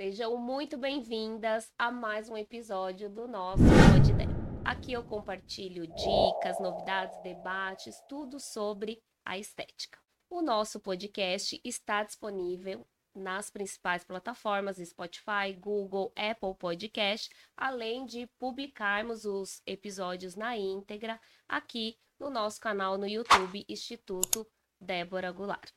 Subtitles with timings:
[0.00, 4.26] Sejam muito bem-vindas a mais um episódio do nosso Podidé.
[4.64, 9.98] Aqui eu compartilho dicas, novidades, debates, tudo sobre a estética.
[10.30, 19.24] O nosso podcast está disponível nas principais plataformas Spotify, Google, Apple Podcast, além de publicarmos
[19.24, 24.46] os episódios na íntegra aqui no nosso canal no YouTube Instituto
[24.80, 25.72] Débora Goulart.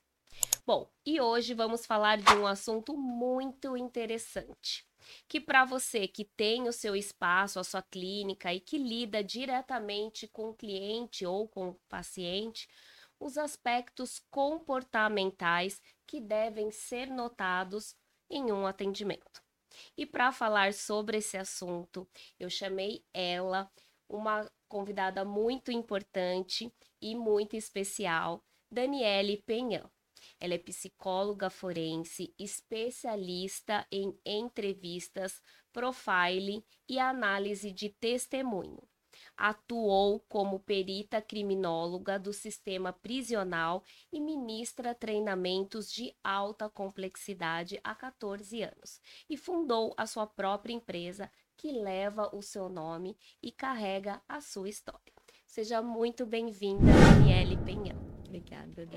[0.74, 4.88] Bom, e hoje vamos falar de um assunto muito interessante,
[5.28, 10.30] que para você que tem o seu espaço, a sua clínica e que lida diretamente
[10.30, 12.70] com o cliente ou com o paciente,
[13.20, 17.94] os aspectos comportamentais que devem ser notados
[18.30, 19.44] em um atendimento.
[19.98, 22.08] E para falar sobre esse assunto,
[22.40, 23.70] eu chamei ela,
[24.08, 29.92] uma convidada muito importante e muito especial, Daniele Penhão.
[30.42, 35.40] Ela é psicóloga forense, especialista em entrevistas,
[35.72, 38.82] profiling e análise de testemunho.
[39.38, 48.64] Atuou como perita criminóloga do sistema prisional e ministra treinamentos de alta complexidade há 14
[48.64, 49.00] anos.
[49.30, 54.70] E fundou a sua própria empresa, que leva o seu nome e carrega a sua
[54.70, 55.14] história.
[55.46, 58.00] Seja muito bem-vinda, Daniele Penhão.
[58.26, 58.88] Obrigada.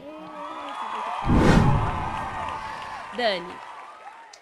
[3.17, 3.55] Dani.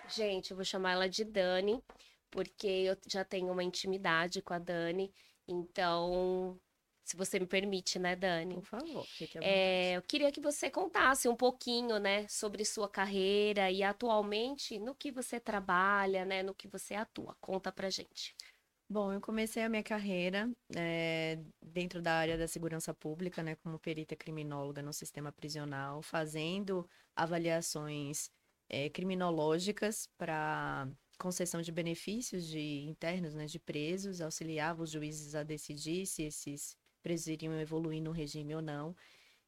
[0.08, 1.82] Gente, eu vou chamar ela de Dani,
[2.30, 5.12] porque eu já tenho uma intimidade com a Dani.
[5.46, 6.58] Então,
[7.04, 8.54] se você me permite, né, Dani?
[8.54, 12.88] Por favor, fique à É, eu queria que você contasse um pouquinho, né, sobre sua
[12.88, 17.36] carreira e atualmente no que você trabalha, né, no que você atua.
[17.40, 18.34] Conta pra gente.
[18.88, 23.78] Bom, eu comecei a minha carreira eh, dentro da área da segurança pública, né, como
[23.78, 26.86] perita criminóloga no sistema prisional, fazendo
[27.16, 28.30] avaliações
[28.72, 35.44] eh, criminológicas para concessão de benefícios de internos, né, de presos, auxiliava os juízes a
[35.44, 38.96] decidir se esses presos iriam evoluir no regime ou não.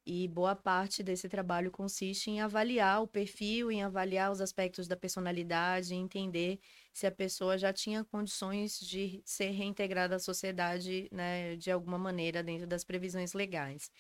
[0.07, 4.97] E boa parte desse trabalho consiste em avaliar o perfil, em avaliar os aspectos da
[4.97, 6.61] personalidade, entender
[6.93, 12.43] se a pessoa já tinha condições de ser reintegrada à sociedade, né, de alguma maneira
[12.43, 13.91] dentro das previsões legais.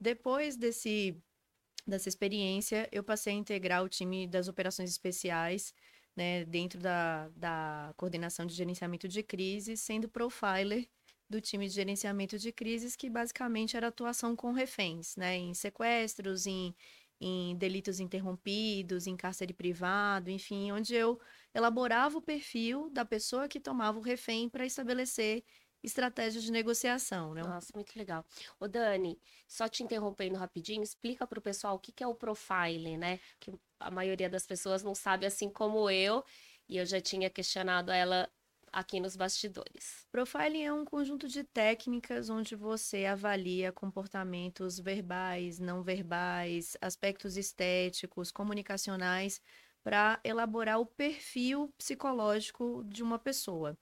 [0.00, 1.16] Depois desse
[1.86, 5.74] dessa experiência, eu passei a integrar o time das operações especiais,
[6.16, 10.88] né, dentro da, da coordenação de gerenciamento de crises, sendo profiler
[11.28, 15.36] do time de gerenciamento de crises, que basicamente era atuação com reféns, né?
[15.36, 16.74] Em sequestros, em,
[17.20, 21.20] em delitos interrompidos, em cárcere privado, enfim, onde eu
[21.54, 25.42] elaborava o perfil da pessoa que tomava o refém para estabelecer
[25.82, 27.42] estratégias de negociação, né?
[27.42, 28.24] Nossa, muito legal.
[28.58, 32.14] Ô, Dani, só te interrompendo rapidinho, explica para o pessoal o que, que é o
[32.14, 33.20] profiling, né?
[33.38, 36.24] Que a maioria das pessoas não sabe, assim como eu,
[36.68, 38.28] e eu já tinha questionado ela
[38.72, 40.06] aqui nos bastidores.
[40.10, 48.30] Profiling é um conjunto de técnicas onde você avalia comportamentos verbais, não verbais, aspectos estéticos,
[48.30, 49.40] comunicacionais,
[49.82, 53.78] para elaborar o perfil psicológico de uma pessoa.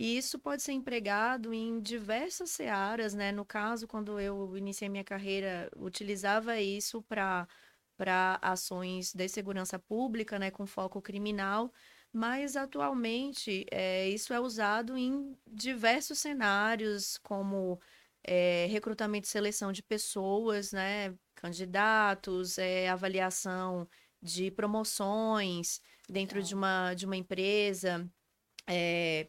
[0.00, 3.32] E isso pode ser empregado em diversas searas, né?
[3.32, 7.48] No caso, quando eu iniciei minha carreira, utilizava isso para
[7.96, 11.72] para ações de segurança pública, né, com foco criminal,
[12.12, 17.80] mas atualmente é, isso é usado em diversos cenários, como
[18.22, 23.88] é, recrutamento e seleção de pessoas, né, candidatos, é, avaliação
[24.22, 28.08] de promoções dentro de uma, de uma empresa,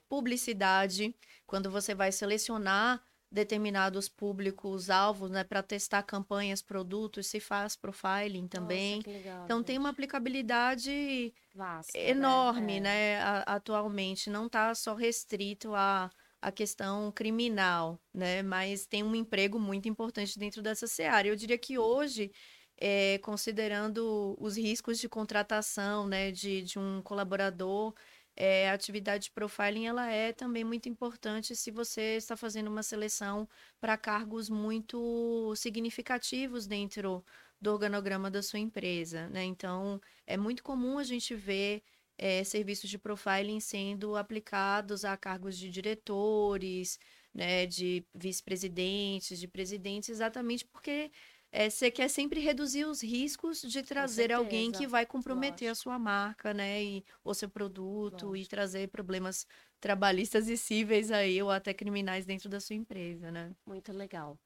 [0.08, 3.02] publicidade, quando você vai selecionar
[3.32, 8.98] determinados públicos alvos, né, para testar campanhas, produtos, se faz profiling também.
[8.98, 9.68] Nossa, legal, então gente.
[9.68, 13.14] tem uma aplicabilidade Vasta, enorme, né?
[13.14, 13.18] É.
[13.18, 16.10] né, a- atualmente, não está só restrito à,
[16.42, 21.28] à questão criminal, né, mas tem um emprego muito importante dentro dessa seara.
[21.28, 22.32] Eu diria que hoje,
[22.78, 27.94] é, considerando os riscos de contratação, né, de, de um colaborador,
[28.40, 32.81] é, a atividade de profiling ela é também muito importante se você está fazendo uma
[32.81, 33.48] seleção
[33.81, 37.24] para cargos muito significativos dentro
[37.60, 39.44] do organograma da sua empresa, né?
[39.44, 41.84] Então, é muito comum a gente ver
[42.18, 46.98] é, serviços de profiling sendo aplicados a cargos de diretores,
[47.34, 51.12] né, de vice-presidentes, de presidentes, exatamente porque
[51.51, 55.84] é, você quer sempre reduzir os riscos de trazer alguém que vai comprometer a Lógico.
[55.84, 58.50] sua marca, né, e, ou seu produto e Lógico.
[58.50, 59.48] trazer problemas
[59.80, 63.56] trabalhistas e cíveis aí ou até criminais dentro da sua empresa, né?
[63.66, 64.38] Muito legal.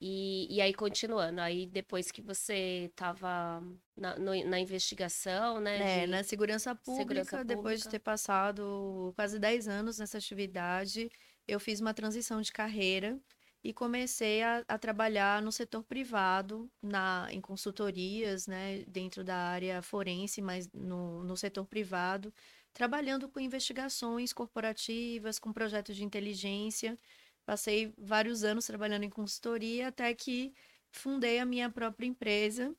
[0.00, 3.62] E, e aí, continuando, aí depois que você estava
[3.96, 6.00] na, na investigação, né?
[6.00, 11.08] É, de na segurança pública, segurança depois de ter passado quase 10 anos nessa atividade,
[11.46, 13.16] eu fiz uma transição de carreira
[13.64, 19.80] e comecei a, a trabalhar no setor privado, na, em consultorias, né, dentro da área
[19.82, 22.34] forense, mas no, no setor privado,
[22.74, 26.98] trabalhando com investigações corporativas, com projetos de inteligência.
[27.46, 30.52] Passei vários anos trabalhando em consultoria até que
[30.90, 32.74] fundei a minha própria empresa,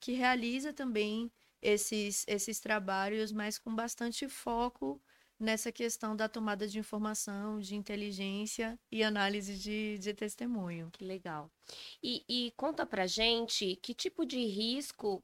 [0.00, 1.30] que realiza também
[1.62, 5.00] esses, esses trabalhos, mas com bastante foco
[5.38, 10.90] nessa questão da tomada de informação, de inteligência e análise de, de testemunho.
[10.92, 11.50] Que legal.
[12.02, 15.22] E, e conta pra gente que tipo de risco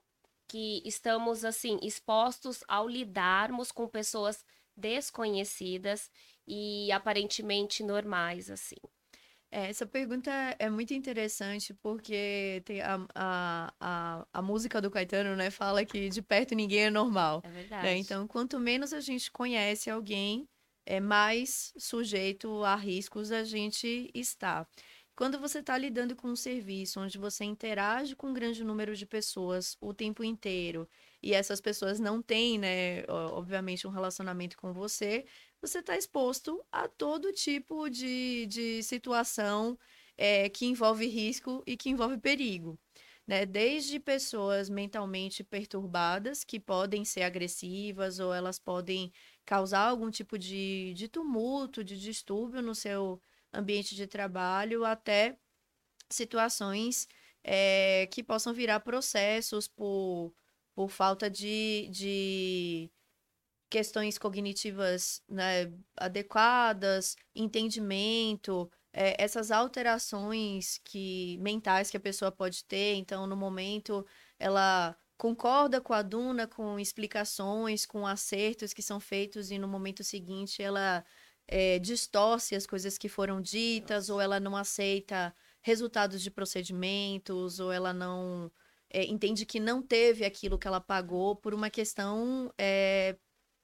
[0.49, 4.45] que estamos, assim, expostos ao lidarmos com pessoas
[4.77, 6.11] desconhecidas
[6.47, 8.77] e aparentemente normais, assim.
[9.55, 15.37] É, essa pergunta é muito interessante porque tem a, a, a, a música do Caetano,
[15.37, 17.43] né, fala que de perto ninguém é normal.
[17.45, 17.55] É né?
[17.61, 17.99] verdade.
[17.99, 20.49] Então, quanto menos a gente conhece alguém,
[20.87, 24.67] é mais sujeito a riscos a gente está.
[25.15, 29.05] Quando você está lidando com um serviço onde você interage com um grande número de
[29.05, 30.89] pessoas o tempo inteiro
[31.23, 35.27] e essas pessoas não têm, né, obviamente, um relacionamento com você,
[35.63, 39.79] você está exposto a todo tipo de, de situação
[40.17, 42.79] é, que envolve risco e que envolve perigo
[43.27, 43.47] né?
[43.47, 49.13] Desde pessoas mentalmente perturbadas, que podem ser agressivas ou elas podem
[49.45, 53.21] causar algum tipo de, de tumulto, de distúrbio no seu
[53.53, 55.39] ambiente de trabalho, até
[56.11, 57.09] situações
[57.45, 60.35] eh, que possam virar processos por,
[60.75, 62.91] por falta de, de
[63.73, 72.97] questões cognitivas, né, adequadas, entendimento, é, essas alterações que mentais que a pessoa pode ter.
[72.97, 74.07] Então, no momento,
[74.39, 80.05] ela concorda com a Duna, com explicações, com acertos que são feitos, e no momento
[80.05, 81.03] seguinte ela
[81.49, 87.73] é, distorce as coisas que foram ditas, ou ela não aceita resultados de procedimentos, ou
[87.73, 88.53] ela não
[88.91, 93.17] é, entende que não teve aquilo que ela pagou por uma questão é,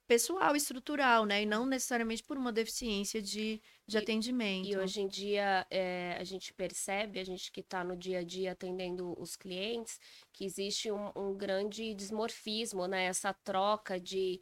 [0.09, 1.43] pessoal, estrutural, né?
[1.43, 4.67] E não necessariamente por uma deficiência de, de E- atendimento.
[4.69, 8.25] E hoje em dia é, a gente percebe, a gente que está no dia a
[8.25, 10.01] dia atendendo os clientes,
[10.33, 13.05] que existe um, um grande dismorfismo, né?
[13.05, 14.41] Essa troca de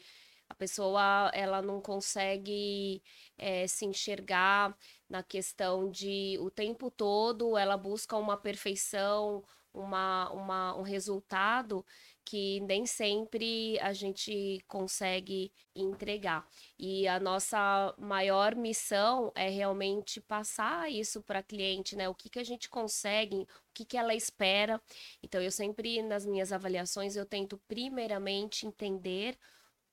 [0.48, 3.02] a pessoa ela não consegue
[3.36, 4.76] é, se enxergar
[5.08, 9.42] na questão de o tempo todo ela busca uma perfeição,
[9.74, 11.84] uma, uma, um resultado
[12.26, 16.44] que nem sempre a gente consegue entregar.
[16.76, 22.08] E a nossa maior missão é realmente passar isso para a cliente, né?
[22.08, 24.82] O que que a gente consegue, o que que ela espera.
[25.22, 29.38] Então, eu sempre, nas minhas avaliações, eu tento primeiramente entender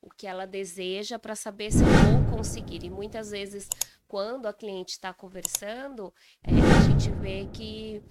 [0.01, 2.83] o que ela deseja para saber se eu vou conseguir.
[2.83, 3.69] E muitas vezes,
[4.07, 6.11] quando a cliente está conversando,
[6.43, 8.01] é, a gente vê que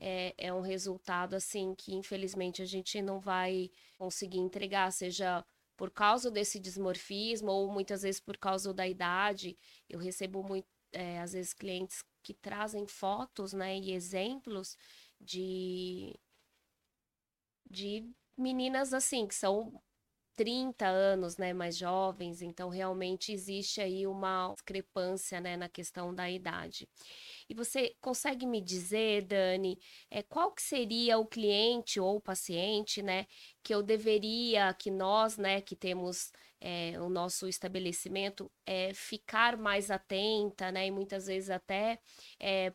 [0.00, 5.44] é, é um resultado assim que infelizmente a gente não vai conseguir entregar, seja
[5.76, 9.58] por causa desse dismorfismo ou muitas vezes por causa da idade.
[9.88, 14.76] Eu recebo muito, é, às vezes, clientes que trazem fotos, né, e exemplos
[15.18, 16.14] de,
[17.70, 18.06] de
[18.36, 19.80] meninas assim, que são
[20.40, 26.30] 30 anos, né, mais jovens, então realmente existe aí uma discrepância, né, na questão da
[26.30, 26.88] idade.
[27.46, 29.78] E você consegue me dizer, Dani,
[30.10, 33.26] é, qual que seria o cliente ou o paciente, né,
[33.62, 39.90] que eu deveria, que nós, né, que temos é, o nosso estabelecimento, é, ficar mais
[39.90, 41.98] atenta, né, e muitas vezes até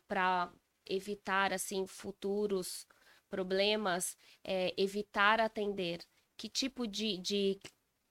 [0.08, 0.54] para
[0.86, 2.86] evitar, assim, futuros
[3.28, 6.00] problemas, é, evitar atender?
[6.38, 7.60] Que tipo de, de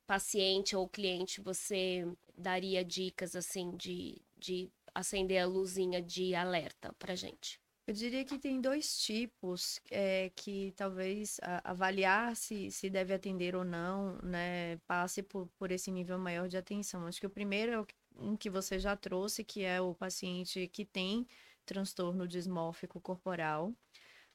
[0.07, 7.14] paciente ou cliente você daria dicas, assim, de, de acender a luzinha de alerta pra
[7.14, 7.61] gente?
[7.87, 13.54] Eu diria que tem dois tipos é, que talvez a- avaliar se, se deve atender
[13.54, 17.07] ou não, né, passe por, por esse nível maior de atenção.
[17.07, 20.69] Acho que o primeiro é o um que você já trouxe, que é o paciente
[20.69, 21.26] que tem
[21.66, 23.75] transtorno dismórfico corporal,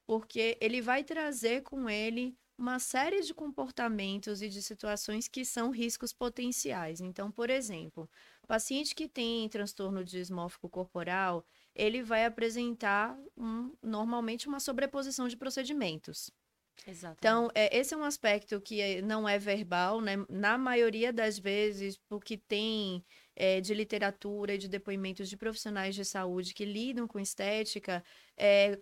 [0.05, 5.71] porque ele vai trazer com ele uma série de comportamentos e de situações que são
[5.71, 6.99] riscos potenciais.
[7.01, 8.09] Então, por exemplo,
[8.43, 15.37] o paciente que tem transtorno dismórfico corporal, ele vai apresentar um- normalmente uma sobreposição de
[15.37, 16.29] procedimentos.
[16.85, 17.19] Exatamente.
[17.19, 20.13] Então, é, esse é um aspecto que é- não é verbal, né?
[20.29, 26.03] Na maioria das vezes, porque tem é, de literatura e de depoimentos de profissionais de
[26.05, 28.03] saúde que lidam com estética,
[28.37, 28.77] é,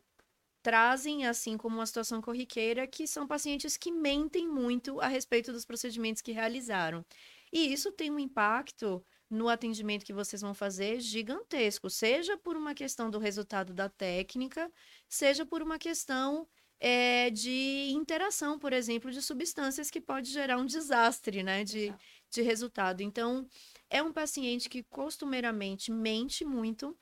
[0.62, 5.66] trazem, assim como uma situação corriqueira, que são pacientes que mentem muito a respeito dos
[5.66, 7.06] procedimentos que realizaram.
[7.52, 12.74] E isso tem um impacto no atendimento que vocês vão fazer gigantesco, seja por uma
[12.74, 14.72] questão do resultado da técnica,
[15.08, 16.48] seja por uma questão
[16.80, 21.94] é, de interação, por exemplo, de substâncias que pode gerar um desastre né, de,
[22.30, 23.02] de resultado.
[23.02, 23.48] Então,
[23.90, 26.98] é um paciente que costumeiramente mente muito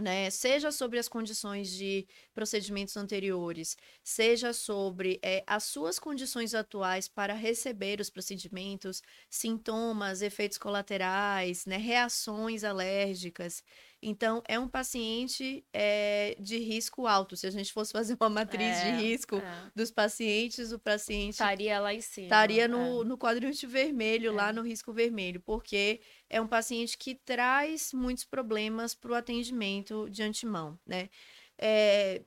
[0.00, 7.08] né, seja sobre as condições de procedimentos anteriores, seja sobre é, as suas condições atuais
[7.08, 13.62] para receber os procedimentos, sintomas, efeitos colaterais, né, reações alérgicas.
[14.02, 17.36] Então, é um paciente é, de risco alto.
[17.36, 19.70] Se a gente fosse fazer uma matriz é, de risco é.
[19.74, 21.32] dos pacientes, o paciente.
[21.32, 22.26] Estaria lá em cima.
[22.26, 23.04] Estaria no, é.
[23.04, 24.52] no quadrante vermelho, lá é.
[24.52, 30.22] no risco vermelho, porque é um paciente que traz muitos problemas para o atendimento de
[30.22, 31.10] antemão, né?
[31.58, 32.22] É,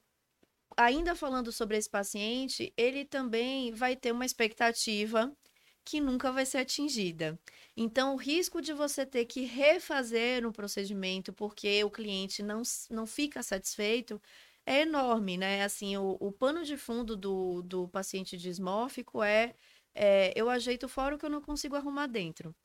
[0.77, 5.31] ainda falando sobre esse paciente, ele também vai ter uma expectativa
[5.85, 7.39] que nunca vai ser atingida.
[7.75, 13.05] Então, o risco de você ter que refazer um procedimento porque o cliente não, não
[13.05, 14.21] fica satisfeito
[14.65, 15.63] é enorme, né?
[15.63, 19.55] Assim, o, o pano de fundo do, do paciente dismórfico é,
[19.93, 22.55] é eu ajeito fora o que eu não consigo arrumar dentro.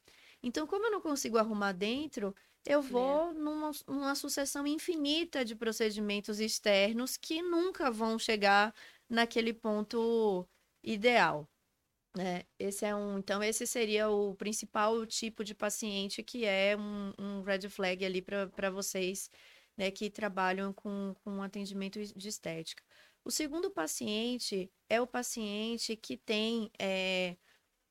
[0.42, 2.34] Então, como eu não consigo arrumar dentro,
[2.64, 3.34] eu vou é.
[3.34, 8.74] numa, numa sucessão infinita de procedimentos externos que nunca vão chegar
[9.08, 10.46] naquele ponto
[10.82, 11.48] ideal.
[12.18, 17.12] É, esse é um, então esse seria o principal tipo de paciente que é um,
[17.18, 19.30] um red flag ali para vocês,
[19.76, 22.82] né, que trabalham com, com atendimento de estética.
[23.24, 27.36] O segundo paciente é o paciente que tem é,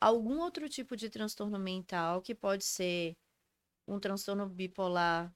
[0.02, 3.16] algum outro tipo de transtorno mental, que pode ser
[3.88, 5.34] um transtorno bipolar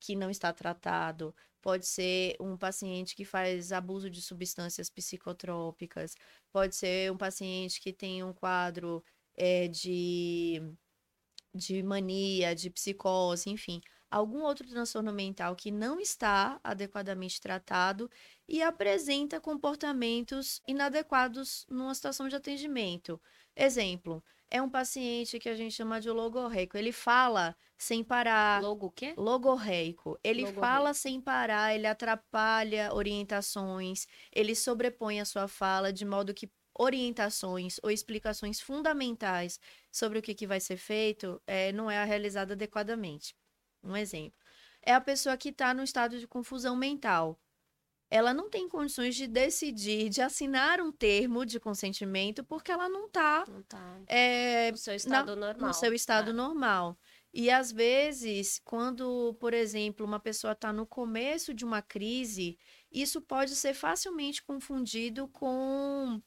[0.00, 1.34] que não está tratado,
[1.68, 6.14] pode ser um paciente que faz abuso de substâncias psicotrópicas,
[6.50, 9.04] pode ser um paciente que tem um quadro
[9.36, 10.62] é, de,
[11.54, 18.10] de mania, de psicose, enfim, algum outro transtorno mental que não está adequadamente tratado
[18.48, 23.20] e apresenta comportamentos inadequados numa situação de atendimento.
[23.60, 26.78] Exemplo, é um paciente que a gente chama de logorreico.
[26.78, 28.62] Ele fala sem parar.
[28.62, 29.14] Logo o quê?
[29.16, 30.16] Logorreico.
[30.22, 30.60] Ele logorreico.
[30.60, 37.80] fala sem parar, ele atrapalha orientações, ele sobrepõe a sua fala de modo que orientações
[37.82, 39.58] ou explicações fundamentais
[39.90, 43.34] sobre o que, que vai ser feito é, não é realizada adequadamente.
[43.82, 44.38] Um exemplo.
[44.80, 47.36] É a pessoa que está no estado de confusão mental
[48.10, 53.06] ela não tem condições de decidir, de assinar um termo de consentimento, porque ela não
[53.06, 54.00] está tá.
[54.06, 55.68] é, no seu estado na, normal.
[55.68, 56.32] No seu estado é.
[56.32, 56.98] normal.
[57.32, 62.58] E às vezes, quando, por exemplo, uma pessoa está no começo de uma crise,
[62.90, 66.22] isso pode ser facilmente confundido com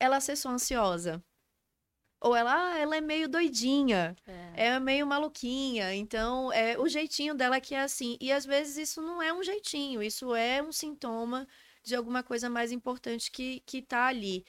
[0.00, 1.24] ela ser só ansiosa.
[2.22, 4.14] Ou ela, ah, ela é meio doidinha,
[4.54, 4.66] é.
[4.66, 4.80] é.
[4.80, 5.92] meio maluquinha.
[5.92, 8.16] Então, é o jeitinho dela que é assim.
[8.20, 11.48] E às vezes isso não é um jeitinho, isso é um sintoma
[11.82, 14.44] de alguma coisa mais importante que, que tá ali.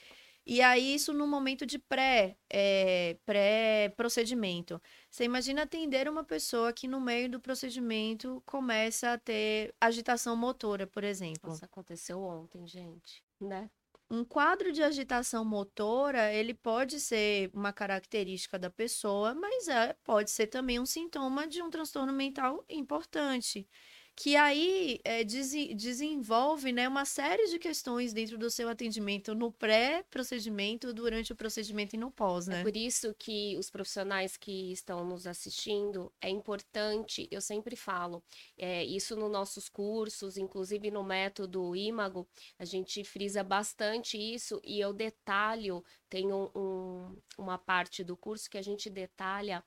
[0.46, 4.80] E aí, isso no momento de pré, é, pré-procedimento.
[5.10, 10.86] Você imagina atender uma pessoa que no meio do procedimento começa a ter agitação motora,
[10.86, 11.54] por exemplo.
[11.54, 13.70] Isso aconteceu ontem, gente, né?
[14.10, 20.30] Um quadro de agitação motora, ele pode ser uma característica da pessoa, mas é, pode
[20.30, 23.68] ser também um sintoma de um transtorno mental importante
[24.16, 29.52] que aí é, des desenvolve né, uma série de questões dentro do seu atendimento no
[29.52, 32.60] pré-procedimento, durante o procedimento e no pós, é né?
[32.62, 38.24] É por isso que os profissionais que estão nos assistindo, é importante, eu sempre falo,
[38.58, 42.28] é, isso nos nossos cursos, inclusive no método Imago,
[42.60, 48.50] a gente frisa bastante isso e eu detalho, tem um, um, uma parte do curso
[48.50, 49.64] que a gente detalha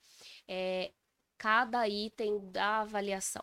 [0.47, 0.93] é,
[1.37, 3.43] cada item da avaliação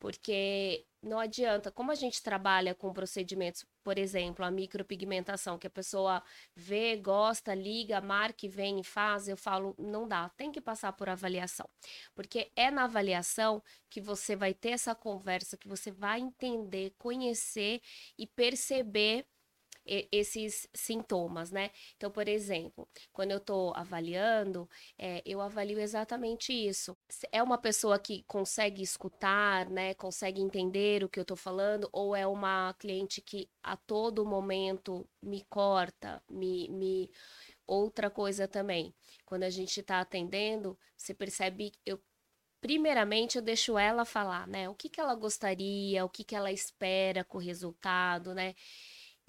[0.00, 5.70] porque não adianta, como a gente trabalha com procedimentos, por exemplo, a micropigmentação, que a
[5.70, 6.22] pessoa
[6.56, 10.92] vê, gosta, liga, marca e vem e faz, eu falo, não dá, tem que passar
[10.94, 11.68] por avaliação.
[12.14, 17.80] Porque é na avaliação que você vai ter essa conversa, que você vai entender, conhecer
[18.18, 19.26] e perceber
[20.12, 21.70] esses sintomas, né?
[21.96, 24.68] Então, por exemplo, quando eu estou avaliando,
[24.98, 26.96] é, eu avalio exatamente isso.
[27.32, 29.94] É uma pessoa que consegue escutar, né?
[29.94, 35.06] Consegue entender o que eu estou falando, ou é uma cliente que a todo momento
[35.22, 37.10] me corta, me, me...
[37.66, 38.94] outra coisa também.
[39.24, 42.00] Quando a gente está atendendo, você percebe eu
[42.60, 44.68] primeiramente eu deixo ela falar, né?
[44.68, 48.54] O que, que ela gostaria, o que, que ela espera com o resultado, né?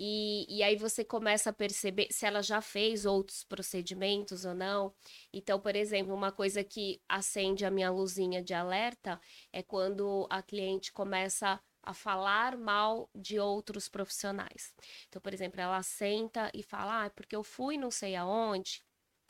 [0.03, 4.91] E, e aí você começa a perceber se ela já fez outros procedimentos ou não.
[5.31, 9.21] Então, por exemplo, uma coisa que acende a minha luzinha de alerta
[9.53, 14.73] é quando a cliente começa a falar mal de outros profissionais.
[15.07, 18.81] Então, por exemplo, ela senta e fala: ah, porque eu fui não sei aonde,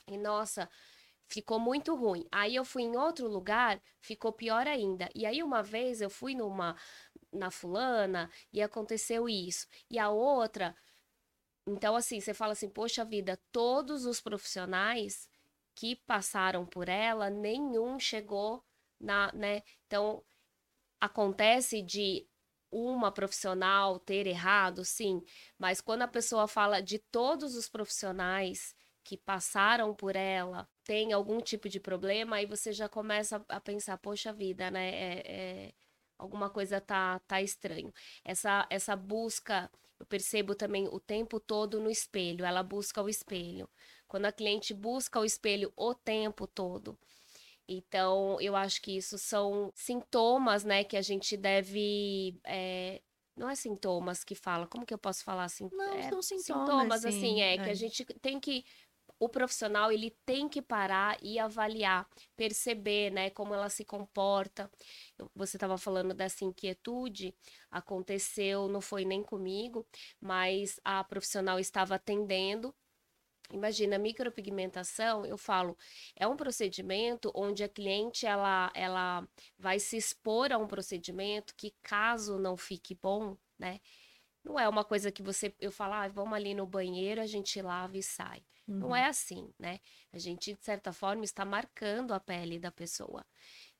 [0.07, 0.69] e nossa,
[1.31, 2.27] ficou muito ruim.
[2.31, 5.09] Aí eu fui em outro lugar, ficou pior ainda.
[5.15, 6.75] E aí uma vez eu fui numa
[7.31, 9.67] na fulana e aconteceu isso.
[9.89, 10.75] E a outra.
[11.67, 15.29] Então, assim, você fala assim, poxa vida, todos os profissionais
[15.75, 18.63] que passaram por ela, nenhum chegou
[18.99, 19.61] na, né?
[19.87, 20.23] Então,
[20.99, 22.27] acontece de
[22.71, 25.21] uma profissional ter errado, sim,
[25.57, 28.73] mas quando a pessoa fala de todos os profissionais
[29.03, 33.97] que passaram por ela, tem algum tipo de problema, aí você já começa a pensar,
[33.97, 34.89] poxa vida, né?
[34.89, 35.73] É, é,
[36.17, 37.93] alguma coisa tá, tá estranho.
[38.23, 39.69] Essa, essa busca,
[39.99, 43.69] eu percebo também o tempo todo no espelho, ela busca o espelho.
[44.07, 46.97] Quando a cliente busca o espelho o tempo todo.
[47.67, 52.37] Então, eu acho que isso são sintomas, né, que a gente deve.
[52.43, 53.01] É,
[53.35, 55.69] não é sintomas que fala, como que eu posso falar assim?
[55.71, 56.41] Não, é, são sintomas.
[56.43, 58.65] Sintomas, sim, assim, é, é, que a gente tem que
[59.21, 64.67] o profissional ele tem que parar e avaliar, perceber, né, como ela se comporta.
[65.35, 67.31] Você estava falando dessa inquietude,
[67.69, 69.87] aconteceu, não foi nem comigo,
[70.19, 72.73] mas a profissional estava atendendo
[73.53, 75.77] Imagina, micropigmentação, eu falo,
[76.15, 79.27] é um procedimento onde a cliente ela, ela
[79.59, 83.81] vai se expor a um procedimento que caso não fique bom, né?
[84.43, 87.61] Não é uma coisa que você eu falo, ah, vamos ali no banheiro, a gente
[87.61, 88.43] lava e sai.
[88.67, 88.79] Uhum.
[88.79, 89.79] Não é assim, né?
[90.11, 93.25] A gente, de certa forma, está marcando a pele da pessoa.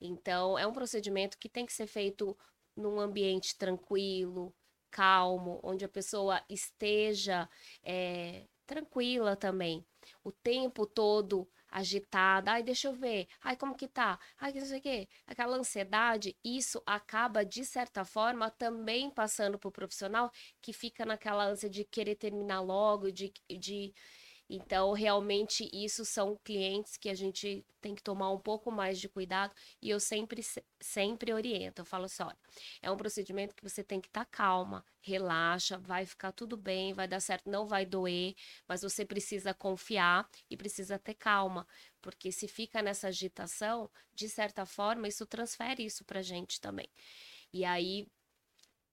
[0.00, 2.36] Então, é um procedimento que tem que ser feito
[2.76, 4.54] num ambiente tranquilo,
[4.90, 7.48] calmo, onde a pessoa esteja
[7.82, 9.84] é, tranquila também.
[10.22, 12.52] O tempo todo agitada.
[12.52, 13.26] Ai, deixa eu ver.
[13.42, 14.18] Ai, como que tá?
[14.38, 15.08] Ai, não sei o quê.
[15.26, 21.44] Aquela ansiedade, isso acaba, de certa forma, também passando para o profissional que fica naquela
[21.44, 23.92] ânsia de querer terminar logo, de, de
[24.54, 29.08] então, realmente, isso são clientes que a gente tem que tomar um pouco mais de
[29.08, 30.42] cuidado e eu sempre,
[30.78, 31.80] sempre oriento.
[31.80, 32.36] Eu falo assim: olha,
[32.82, 36.92] é um procedimento que você tem que estar tá calma, relaxa, vai ficar tudo bem,
[36.92, 38.34] vai dar certo, não vai doer,
[38.68, 41.66] mas você precisa confiar e precisa ter calma,
[42.02, 46.88] porque se fica nessa agitação, de certa forma, isso transfere isso pra gente também.
[47.52, 48.06] E aí,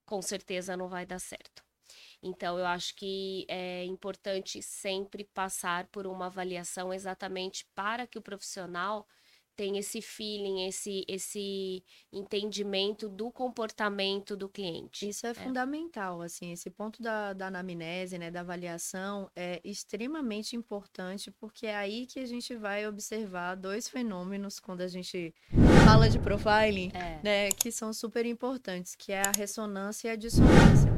[0.06, 1.69] com certeza, não vai dar certo.
[2.22, 8.22] Então, eu acho que é importante sempre passar por uma avaliação exatamente para que o
[8.22, 9.08] profissional
[9.60, 15.10] tenha esse feeling, esse, esse entendimento do comportamento do cliente.
[15.10, 20.56] Isso é, é, fundamental, assim, esse ponto da, da anamnese, né, da avaliação é extremamente
[20.56, 25.36] importante, porque é aí que a gente vai observar dois fenômenos quando a gente
[25.86, 27.20] fala de profiling, é.
[27.22, 30.89] né, que são super importantes, que é a ressonância e a dissonância.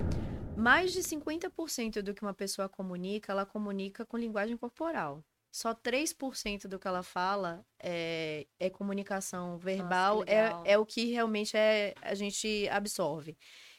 [0.62, 5.24] Mais de 50% do que uma pessoa comunica, ela comunica com linguagem corporal.
[5.52, 11.06] Só 3% do que ela fala é, é comunicação verbal, Nossa, é, é o que
[11.06, 13.36] realmente é, a gente absorve.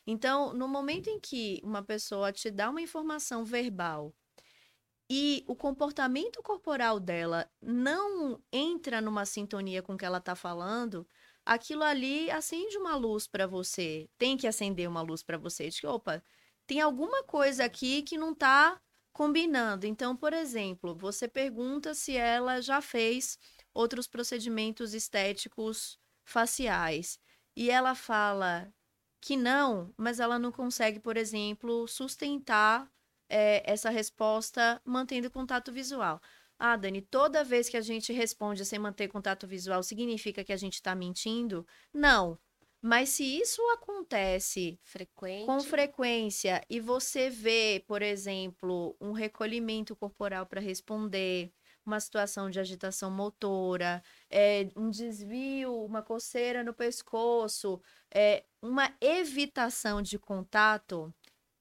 [0.07, 4.13] Então, no momento em que uma pessoa te dá uma informação verbal
[5.09, 11.07] e o comportamento corporal dela não entra numa sintonia com o que ela está falando,
[11.47, 14.11] aquilo ali acende uma luz para você.
[14.19, 15.69] Tem que acender uma luz para você.
[15.69, 16.23] De que, opa,
[16.73, 18.81] tem alguma coisa aqui que não está
[19.13, 19.87] combinando.
[19.87, 23.39] Então, por exemplo, você pergunta se ela já fez
[23.75, 27.21] outros procedimentos estéticos faciais
[27.55, 28.73] e ela fala
[29.21, 32.91] que não, mas ela não consegue, por exemplo, sustentar
[33.29, 36.23] é, essa resposta mantendo contato visual.
[36.59, 40.57] Ah, Dani, toda vez que a gente responde sem manter contato visual, significa que a
[40.57, 41.67] gente está mentindo?
[41.93, 42.39] Não.
[42.83, 45.47] Mas se isso acontece Frequente.
[45.47, 51.53] com frequência e você vê, por exemplo, um recolhimento corporal para responder,
[51.87, 57.81] uma situação de agitação motora, é, um desvio, uma coceira no pescoço,
[58.13, 61.15] é, uma evitação de contato,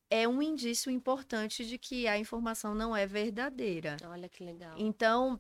[0.09, 3.95] é um indício importante de que a informação não é verdadeira.
[4.05, 4.73] Olha que legal.
[4.77, 5.39] Então,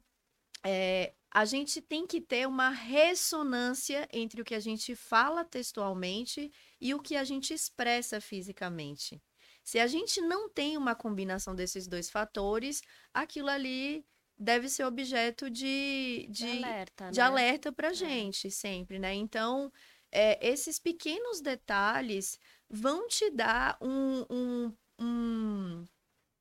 [0.63, 6.51] é, a gente tem que ter uma ressonância entre o que a gente fala textualmente
[6.79, 9.21] e o que a gente expressa fisicamente.
[9.63, 12.81] Se a gente não tem uma combinação desses dois fatores,
[13.13, 14.05] aquilo ali
[14.37, 17.25] deve ser objeto de, de, De alerta, de né?
[17.25, 19.13] alerta pra gente sempre, né?
[19.13, 19.71] Então,
[20.11, 22.37] é, esses pequenos detalhes
[22.69, 25.85] vão te dar um, um, um-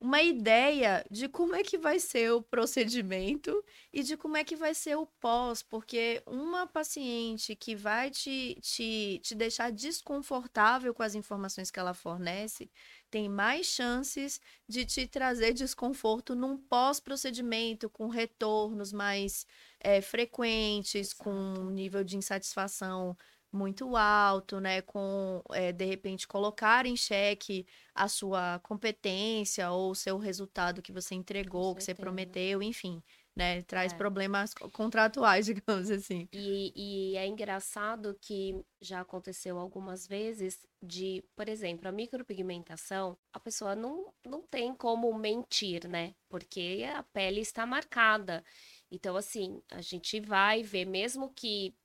[0.01, 4.55] uma ideia de como é que vai ser o procedimento e de como é que
[4.55, 11.03] vai ser o pós, porque uma paciente que vai te, te, te deixar desconfortável com
[11.03, 12.71] as informações que ela fornece
[13.11, 19.45] tem mais chances de te trazer desconforto num pós-procedimento, com retornos mais
[19.79, 23.15] eh, frequentes, com um nível de insatisfação
[23.51, 24.81] muito alto, né?
[24.81, 30.91] Com, eh, de repente, colocar em xeque a sua competência ou o seu resultado que
[30.91, 33.03] você entregou, que você prometeu, enfim,
[33.35, 33.61] né?
[33.63, 33.97] Traz É.
[33.97, 36.29] problemas co- contratuais, digamos assim.
[36.33, 43.39] E, e é engraçado que já aconteceu algumas vezes de, por exemplo, a micropigmentação, a
[43.39, 46.15] pessoa não, não tem como mentir, né?
[46.29, 48.45] Porque a pele está marcada.
[48.89, 51.75] Então, assim, a gente vai ver, mesmo que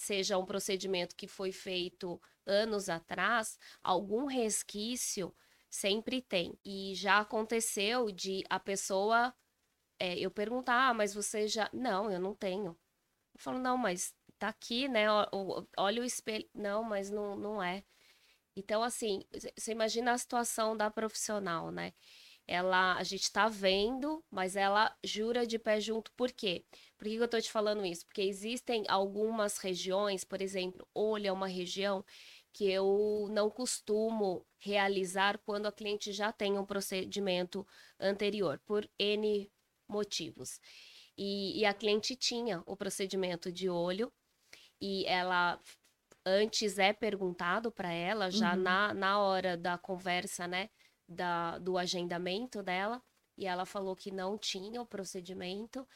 [0.00, 5.34] seja um procedimento que foi feito anos atrás, algum resquício
[5.68, 6.58] sempre tem.
[6.64, 9.34] E já aconteceu de a pessoa,
[9.98, 11.70] é, eu perguntar, ah, mas você já.
[11.72, 12.70] Não, eu não tenho.
[13.34, 15.06] Eu falo, não, mas tá aqui, né?
[15.76, 16.48] Olha o espelho.
[16.54, 17.84] Não, mas não, não é.
[18.56, 19.22] Então, assim,
[19.56, 21.92] você imagina a situação da profissional, né?
[22.52, 26.10] Ela, a gente tá vendo, mas ela jura de pé junto.
[26.12, 26.64] Por quê?
[26.98, 28.04] Por que que eu tô te falando isso?
[28.06, 32.04] Porque existem algumas regiões, por exemplo, olho é uma região
[32.52, 37.64] que eu não costumo realizar quando a cliente já tem um procedimento
[38.00, 39.48] anterior, por N
[39.88, 40.60] motivos.
[41.16, 44.12] E, e a cliente tinha o procedimento de olho
[44.80, 45.60] e ela
[46.24, 48.56] antes é perguntado para ela, já Uhum.
[48.56, 50.70] na, na hora da conversa, né,
[51.10, 53.02] da, do agendamento dela,
[53.36, 55.86] e ela falou que não tinha o procedimento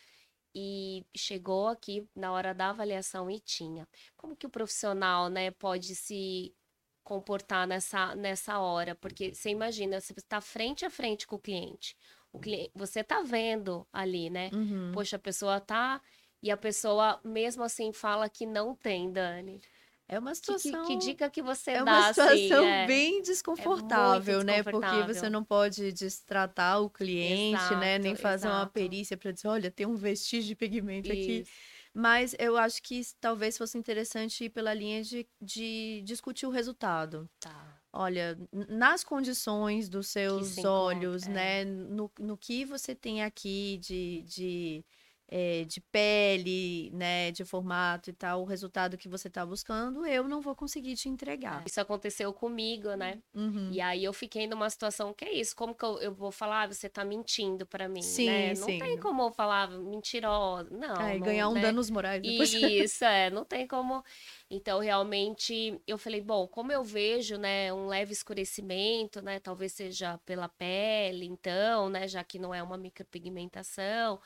[0.54, 3.86] e chegou aqui na hora da avaliação e tinha.
[4.16, 6.54] Como que o profissional, né, pode se
[7.02, 8.94] comportar nessa, nessa hora?
[8.94, 11.96] Porque você imagina, você está frente a frente com o cliente.
[12.32, 14.50] O cliente, você está vendo ali, né?
[14.52, 14.90] Uhum.
[14.92, 16.00] Poxa, a pessoa tá
[16.42, 19.60] e a pessoa mesmo assim fala que não tem, Dani.
[20.06, 20.86] É uma Que, que- situação.
[20.86, 22.52] que dica que você É dá, uma situação assim?
[22.52, 24.62] É, bem desconfortável, né?
[24.62, 27.98] Porque você não pode destratar o cliente, né?
[27.98, 28.72] Nem Exato, fazer uma exato.
[28.72, 31.40] perícia para dizer, olha, tem um vestígio de pigmento aqui.
[31.40, 31.50] isso.
[31.96, 37.30] Mas eu acho que talvez fosse interessante ir pela linha de, de discutir o resultado.
[37.40, 37.80] Tá.
[37.92, 38.36] Olha,
[38.68, 41.30] nas condições dos seus olhos, é.
[41.30, 41.64] né?
[41.64, 44.84] No, no que você tem aqui de, de,
[45.28, 47.30] eh, de pele, né?
[47.30, 51.08] De formato e tal, o resultado que você tá buscando, eu não vou conseguir te
[51.08, 51.62] entregar.
[51.66, 53.22] Isso aconteceu comigo, né?
[53.34, 53.70] Uhum.
[53.72, 56.62] E aí eu fiquei numa situação que é isso, como que eu, eu vou falar,
[56.62, 58.48] ah, você tá mentindo pra mim, Sim, né?
[58.54, 58.78] Não sim.
[58.78, 60.96] tem como eu falar mentirosa, não.
[60.96, 61.62] É, não, ganhar um né?
[61.62, 62.52] danos morais depois.
[62.52, 64.04] Isso, é, não tem como.
[64.50, 70.18] Então, realmente, eu falei, bom, como eu vejo, né, um leve escurecimento, né, talvez seja
[70.18, 74.20] pela pele, então, né, já que não é uma micropigmentação,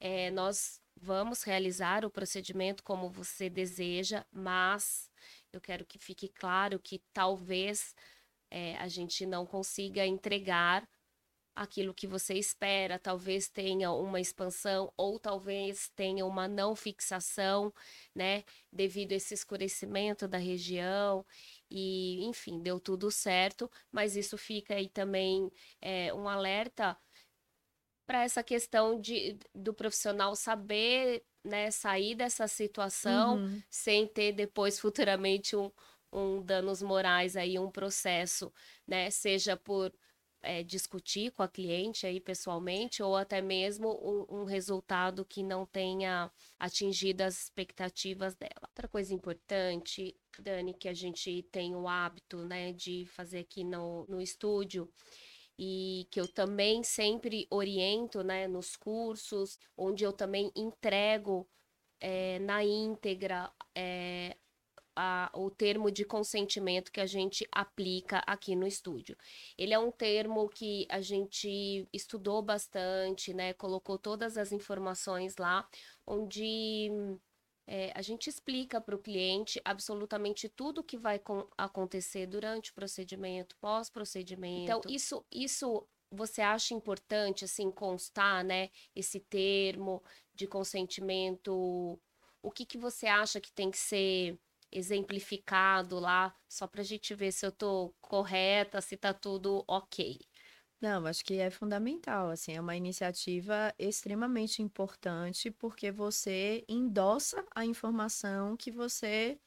[0.00, 5.10] é, nós vamos realizar o procedimento como você deseja, mas
[5.52, 7.94] eu quero que fique claro que talvez
[8.50, 10.88] é, a gente não consiga entregar
[11.58, 17.74] aquilo que você espera, talvez tenha uma expansão ou talvez tenha uma não fixação,
[18.14, 21.26] né, devido a esse escurecimento da região
[21.68, 26.96] e, enfim, deu tudo certo, mas isso fica aí também é, um alerta
[28.08, 33.62] para essa questão de, do profissional saber, né, sair dessa situação Uhum.
[33.70, 35.70] sem ter depois futuramente um,
[36.12, 38.52] um danos morais aí, um processo,
[38.86, 39.92] né, seja por
[40.42, 43.90] é, discutir com a cliente aí pessoalmente ou até mesmo
[44.30, 48.54] um, um resultado que não tenha atingido as expectativas dela.
[48.62, 54.06] Outra coisa importante, Dani, que a gente tem o hábito, né, de fazer aqui no,
[54.08, 54.90] no estúdio
[55.58, 61.48] e que eu também sempre oriento, né, nos cursos, onde eu também entrego
[62.00, 64.36] é, na íntegra é,
[64.96, 69.16] a- o termo de consentimento que a gente aplica aqui no estúdio.
[69.56, 73.52] Ele é um termo que a gente estudou bastante, né?
[73.54, 75.68] Colocou todas as informações lá,
[76.06, 76.90] onde
[77.70, 82.74] é, a gente explica para o cliente absolutamente tudo que vai con- acontecer durante o
[82.74, 84.62] procedimento, pós-procedimento.
[84.62, 88.70] Então, isso, isso você acha importante, assim, constar, né?
[88.96, 90.02] Esse termo
[90.34, 92.00] de consentimento.
[92.42, 94.38] O que que você acha que tem que ser
[94.72, 100.18] exemplificado lá, só para a gente ver se eu tô correta, se tá tudo ok.
[100.80, 107.64] Não, acho que é fundamental, assim, é uma iniciativa extremamente importante porque você endossa a
[107.64, 109.40] informação que você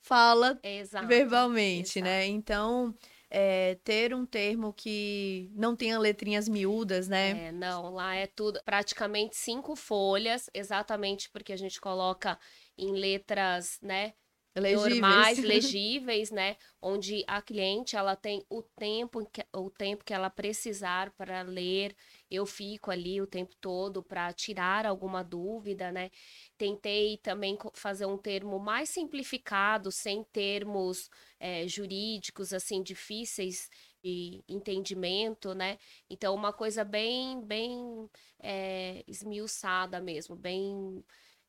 [0.00, 2.04] fala Exato, verbalmente, exato.
[2.04, 2.26] né?
[2.26, 2.94] Então,
[3.28, 7.48] é, ter um termo que não tenha letrinhas miúdas, né?
[7.48, 12.38] É, não, lá é tudo, praticamente cinco folhas, exatamente porque a gente coloca
[12.76, 14.14] em letras, né,
[14.56, 15.38] normais, Legíveis.
[15.42, 16.56] legíveis, né?
[16.80, 21.94] Onde a cliente ela tem o tempo que, o tempo que ela precisar para ler.
[22.30, 26.10] Eu fico ali o tempo todo para tirar alguma dúvida, né?
[26.56, 31.08] Tentei também fazer um termo mais simplificado, sem termos
[31.40, 33.68] eh, jurídicos assim difíceis
[34.02, 35.78] de entendimento, né?
[36.08, 38.08] Então uma coisa bem, bem
[38.40, 41.04] eh, esmiuçada mesmo, bem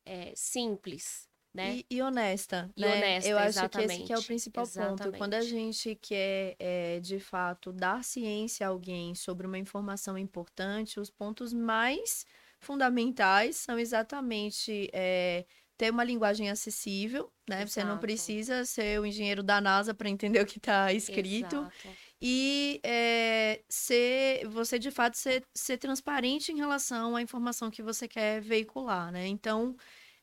[0.05, 1.81] eh, simples, né?
[1.81, 2.88] E, e honesta, E né?
[2.88, 5.13] honesta, Eu acho que esse que é o exatamente, principal ponto.
[5.13, 5.43] Quando a exatamente.
[5.43, 11.53] gente quer, é, de fato, dar ciência a alguém sobre uma informação importante, os pontos
[11.53, 12.25] mais
[12.59, 15.45] fundamentais são exatamente é,
[15.77, 17.65] ter uma linguagem acessível, né?
[17.65, 21.67] Você não Exato, precisa ser o engenheiro da NASA para entender o que está escrito.
[21.67, 27.81] exato, E é, ser, você, de fato, ser, ser transparente em relação à informação que
[27.83, 29.27] você quer veicular, né?
[29.27, 29.75] Então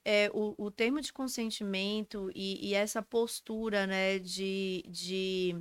[0.09, 5.57] é, o, o termo de consentimento e, e essa postura, né, de, de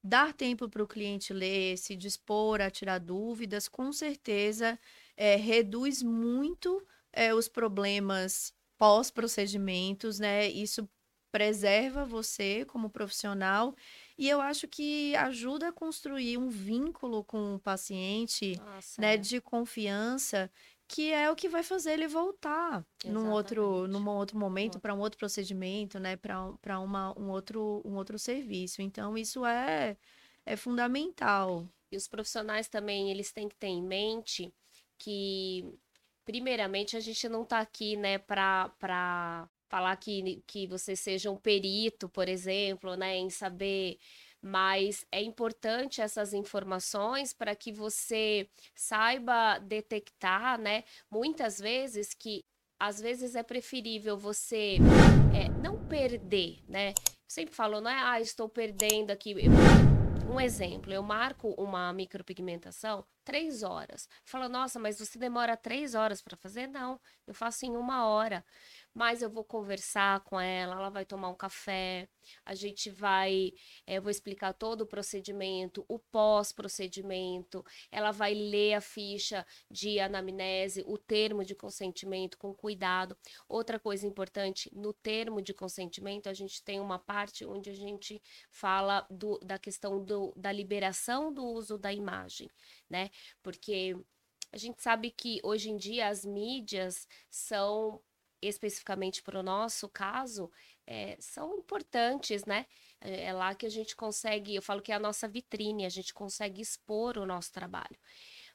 [0.00, 4.78] dar tempo para o cliente ler, se dispor a tirar dúvidas, com certeza
[5.16, 10.48] é, reduz muito é, os problemas pós-procedimentos, né?
[10.48, 10.88] Isso
[11.32, 13.74] preserva você como profissional
[14.16, 19.16] e eu acho que ajuda a construir um vínculo com o paciente, nossa, né, é,
[19.16, 20.48] de confiança,
[20.88, 23.92] que é o que vai fazer ele voltar num outro, exatamente.
[23.92, 28.18] num outro momento, para um outro procedimento, né, para para uma um outro um outro
[28.18, 28.82] serviço.
[28.82, 29.96] Então isso é
[30.46, 31.68] é fundamental.
[31.90, 34.52] E os profissionais também, eles têm que ter em mente
[34.98, 35.64] que,
[36.24, 41.36] primeiramente, a gente não está aqui, né, para para falar que, que você seja um
[41.36, 43.98] perito, por exemplo, né, em saber,
[44.42, 52.44] mas é importante essas informações para que você saiba detectar, né, muitas vezes que
[52.78, 54.76] às vezes é preferível você
[55.34, 56.94] é, não perder, né?
[57.26, 59.34] Sempre falo, não é, ah, estou perdendo aqui.
[60.30, 64.08] Um exemplo, eu marco uma micropigmentação três horas.
[64.24, 66.66] Fala, nossa, mas você demora três horas para fazer?
[66.66, 68.42] Não, eu faço em uma hora.
[68.98, 72.08] Mas eu vou conversar com ela, ela vai tomar um café,
[72.44, 73.52] a gente vai,
[73.86, 80.00] eh, eu vou explicar todo o procedimento, o pós-procedimento, ela vai ler a ficha de
[80.00, 83.16] anamnese, o termo de consentimento com cuidado.
[83.48, 88.20] Outra coisa importante, no termo de consentimento, a gente tem uma parte onde a gente
[88.50, 92.50] fala do, da questão do, da liberação do uso da imagem,
[92.90, 93.10] né?
[93.44, 93.94] Porque
[94.52, 98.00] a gente sabe que hoje em dia as mídias são,
[98.42, 100.50] especificamente para o nosso caso,
[100.86, 102.66] é, são importantes, né?
[103.00, 105.88] É é lá que a gente consegue, eu falo que é a nossa vitrine, a
[105.88, 107.98] gente consegue expor o nosso trabalho.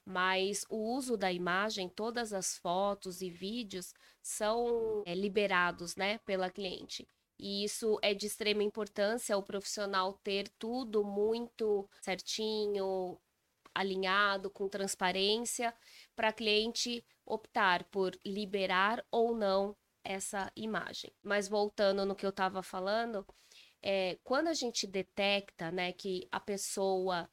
[0.05, 6.49] Mas o uso da imagem, todas as fotos e vídeos são é, liberados, né, pela
[6.49, 7.07] cliente.
[7.39, 13.17] E isso é de extrema importância, o profissional ter tudo muito certinho,
[13.73, 15.73] alinhado, com transparência,
[16.15, 21.11] para a cliente optar por liberar ou não essa imagem.
[21.21, 23.25] Mas voltando no que eu estava falando,
[23.81, 27.29] é, quando a gente detecta, né, que a pessoa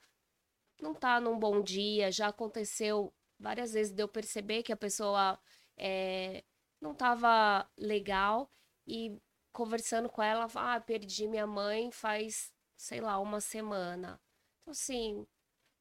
[0.81, 5.39] não está num bom dia, já aconteceu várias vezes de eu perceber que a pessoa
[5.77, 6.45] é,
[6.81, 8.51] não estava legal
[8.87, 9.17] e
[9.53, 14.21] conversando com ela, ah, perdi minha mãe faz, sei lá, uma semana.
[14.61, 15.27] Então, assim,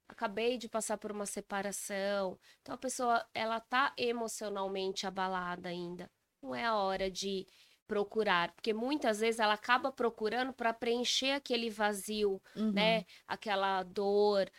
[0.09, 2.37] acabei de passar por uma separação.
[2.61, 6.09] Então a pessoa ela tá emocionalmente abalada ainda.
[6.41, 7.45] Não é a hora de
[7.87, 12.71] procurar, porque muitas vezes ela acaba procurando para preencher aquele vazio, Uhum.
[12.73, 13.05] né?
[13.27, 14.49] Aquela dor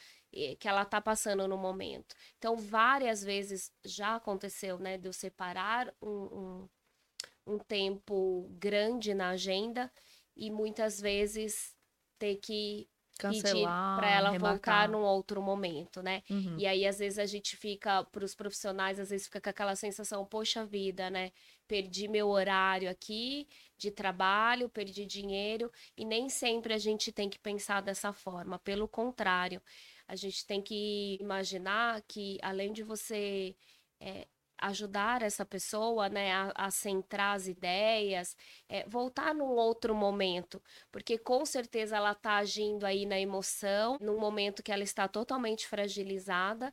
[0.60, 2.14] que ela tá passando no momento.
[2.38, 9.30] Então várias vezes já aconteceu, né, de eu separar um, um, um tempo grande na
[9.30, 9.92] agenda
[10.36, 11.76] e muitas vezes
[12.18, 12.88] ter que
[13.20, 14.90] pedir para Cancelar, ela voltar remarcar.
[14.90, 16.22] num outro momento, né?
[16.30, 16.56] Uhum.
[16.58, 19.76] E aí, às vezes, a gente fica, para os profissionais, às vezes fica com aquela
[19.76, 21.32] sensação, poxa vida, né?
[21.66, 27.38] Perdi meu horário aqui de trabalho, perdi dinheiro, e nem sempre a gente tem que
[27.38, 28.58] pensar dessa forma.
[28.58, 29.62] Pelo contrário,
[30.06, 33.56] a gente tem que imaginar que, além de você.
[34.00, 34.26] é,
[34.60, 38.36] ajudar essa pessoa né, a, a centrar as ideias,
[38.68, 44.18] é, voltar num outro momento, porque com certeza ela está agindo aí na emoção, num
[44.18, 46.72] momento que ela está totalmente fragilizada.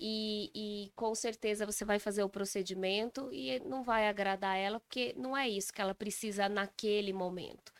[0.00, 5.12] E, e, com certeza você vai fazer o procedimento e não vai agradar ela, porque
[5.16, 7.72] não é isso que ela precisa naquele momento.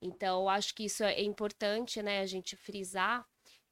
[0.00, 3.24] Então, acho que isso é importante, né, a gente frisar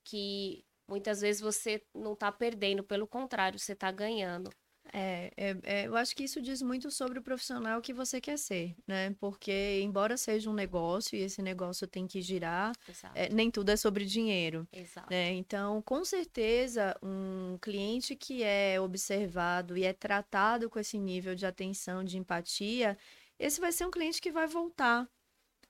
[0.04, 4.50] que muitas vezes você não está perdendo, pelo contrário, você está ganhando.
[4.92, 8.38] É, é, é, eu acho que isso diz muito sobre o profissional que você quer
[8.38, 9.14] ser, né?
[9.18, 12.72] Porque, embora seja um negócio e esse negócio tem que girar,
[13.14, 14.66] é, nem tudo é sobre dinheiro.
[14.72, 15.08] Exato.
[15.10, 15.32] Né?
[15.32, 21.46] Então, com certeza, um cliente que é observado e é tratado com esse nível de
[21.46, 22.98] atenção, de empatia,
[23.38, 25.08] esse vai ser um cliente que vai voltar,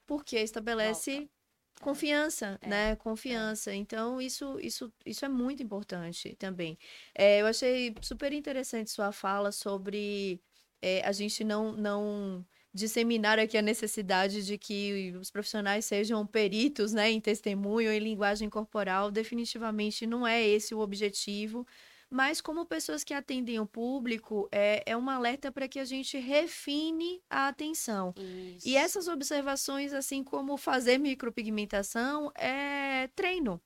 [0.07, 1.40] porque estabelece Volta.
[1.81, 2.69] Confiança, é.
[2.69, 2.97] né?
[2.97, 3.73] Confiança.
[3.73, 3.75] É.
[3.75, 6.79] Então, isso, isso, isso é muito importante também.
[7.15, 10.41] É, eu achei super interessante sua fala sobre
[10.83, 16.93] é, a gente não, não disseminar aqui a necessidade de que os profissionais sejam peritos
[16.93, 19.11] né, em testemunho, em linguagem corporal.
[19.11, 21.67] Definitivamente não é esse o objetivo
[22.11, 26.19] mas como pessoas que atendem o público, é, é um alerta para que a gente
[26.19, 28.13] refine a atenção.
[28.17, 28.69] Isso.
[28.69, 33.61] E essas observações, assim como fazer micropigmentação, é treino.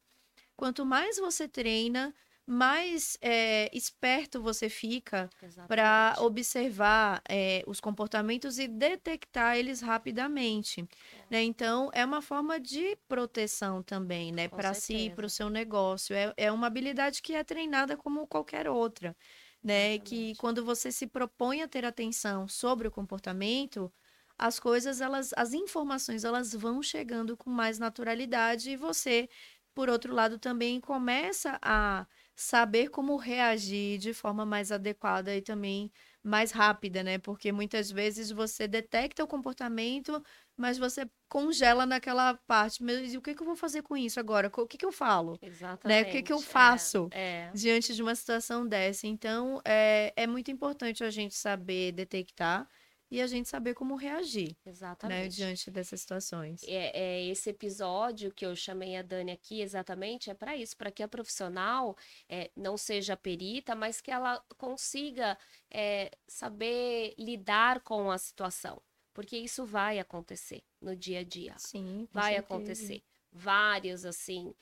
[0.54, 2.14] Quanto mais você treina,
[2.46, 5.30] mais é, esperto você fica
[5.66, 10.82] para observar é, os comportamentos e detectar eles rapidamente.
[10.82, 10.86] É.
[11.30, 11.42] Né?
[11.42, 14.48] Então, é uma forma de proteção também, né?
[14.48, 16.14] Para si, para o seu negócio.
[16.14, 19.16] É, é uma habilidade que é treinada como qualquer outra.
[19.62, 19.98] Né?
[19.98, 23.90] Que quando você se propõe a ter atenção sobre o comportamento,
[24.38, 29.28] as coisas, elas, as informações, elas vão chegando com mais naturalidade e você,
[29.74, 35.92] por outro lado, também começa a saber como reagir de forma mais adequada e também
[36.22, 37.18] mais rápida, né?
[37.18, 40.22] Porque muitas vezes você detecta o comportamento,
[40.56, 42.82] mas você congela naquela parte.
[42.82, 44.50] Mas o que, que eu vou fazer com isso agora?
[44.56, 45.38] O que, que eu falo?
[45.42, 46.04] Exatamente.
[46.04, 46.08] Né?
[46.08, 47.50] O que, que eu faço é, é.
[47.54, 49.06] diante de uma situação dessa?
[49.06, 52.66] Então, é, é muito importante a gente saber detectar
[53.10, 55.36] e a gente saber como reagir né, exatamente.
[55.36, 56.62] Diante dessas situações.
[56.64, 60.90] É, é, esse episódio que eu chamei a Dani aqui exatamente é para isso, para
[60.90, 61.96] que a profissional
[62.28, 65.38] é, não seja perita, mas que ela consiga
[65.70, 68.82] é, saber lidar com a situação.
[69.12, 71.54] Porque isso vai acontecer no dia a dia.
[71.56, 72.54] Sim, vai certeza.
[72.54, 73.02] acontecer.
[73.30, 74.52] Vários, assim,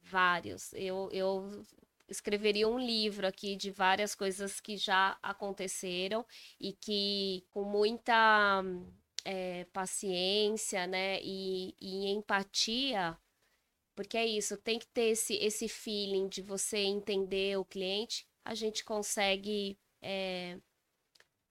[0.00, 0.72] vários.
[0.72, 1.62] Eu, eu
[2.10, 6.26] escreveria um livro aqui de várias coisas que já aconteceram
[6.60, 8.62] e que com muita
[9.24, 13.16] é, paciência, né, e, e, empatia,
[13.94, 18.54] porque é isso, tem que ter esse, esse feeling de você entender o cliente, a
[18.54, 20.58] gente consegue é,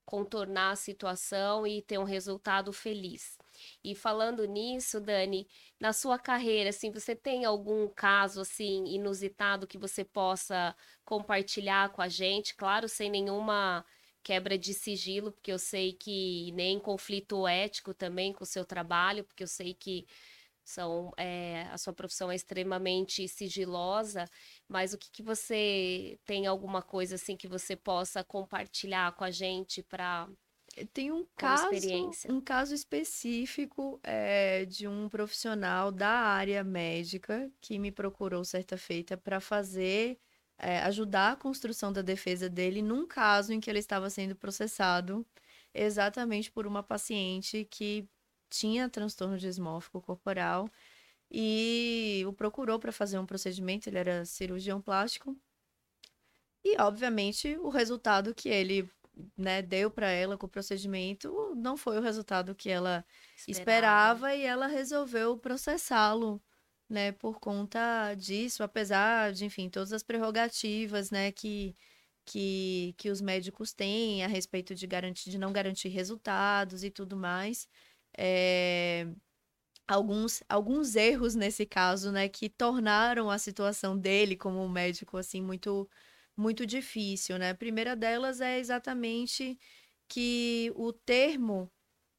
[0.06, 3.38] contornar a situação e ter um resultado feliz.
[3.84, 5.48] E falando nisso, Dani,
[5.80, 12.02] na sua carreira, assim, você tem algum caso assim inusitado que você possa compartilhar com
[12.02, 12.56] a gente?
[12.56, 13.86] Claro, sem nenhuma
[14.24, 19.24] quebra de sigilo, porque eu sei que nem conflito ético também com o seu trabalho,
[19.24, 20.06] porque eu sei que
[20.70, 24.26] são é, a sua profissão é extremamente sigilosa,
[24.68, 29.32] mas o que, que você tem alguma coisa assim que você possa compartilhar com a
[29.32, 30.30] gente para
[30.94, 31.70] tem um caso,
[32.30, 39.18] um caso específico é, de um profissional da área médica que me procurou certa feita
[39.18, 40.20] para fazer,
[40.58, 45.26] é, ajudar a construção da defesa dele num caso em que ele estava sendo processado
[45.74, 48.08] exatamente por uma paciente que
[48.50, 50.70] tinha transtorno dismórfico corporal
[51.32, 55.38] e o procurou para fazer um procedimento, ele era cirurgião plástico.
[56.64, 58.90] E, obviamente, o resultado que ele
[59.38, 63.06] né, deu para ela com o procedimento não foi o resultado que ela
[63.48, 66.42] esperava, esperava e ela resolveu processá-lo,
[66.90, 71.76] né, por conta disso, apesar de, enfim, todas as prerrogativas, né, que
[72.26, 77.18] que, que os médicos têm a respeito de garantir, de não garantir resultados e tudo
[77.18, 77.68] mais.
[78.18, 79.08] É,
[79.88, 85.90] alguns, alguns erros nesse caso, né, que tornaram a situação dele como médico assim muito
[86.40, 87.52] muito difícil, né?
[87.52, 89.60] A primeira delas é exatamente
[90.08, 91.72] que o termo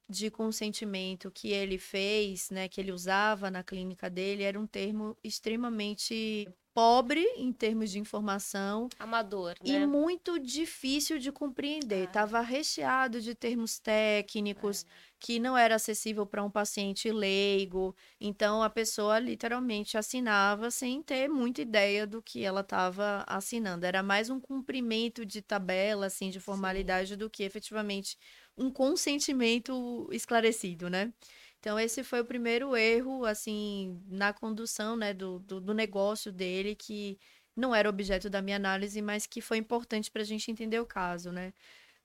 [0.09, 5.17] de consentimento que ele fez, né, que ele usava na clínica dele, era um termo
[5.25, 9.87] extremamente pobre em termos de informação Amador, e né?
[9.87, 12.03] muito difícil de compreender.
[12.03, 12.05] Ah.
[12.05, 14.87] Estava recheado de termos técnicos
[15.19, 17.95] que não era acessível para um paciente leigo.
[18.21, 23.85] Então a pessoa literalmente assinava sem ter muita ideia do que ela estava assinando.
[23.85, 28.17] Era mais um cumprimento de tabela, assim, de formalidade do que efetivamente
[28.57, 31.13] um consentimento esclarecido, né?
[31.61, 36.75] Então, esse foi o primeiro erro, assim, na condução, né, do, do, do negócio dele,
[36.75, 37.19] que
[37.55, 40.87] não era objeto da minha análise, mas que foi importante para a gente entender o
[40.87, 41.53] caso, né?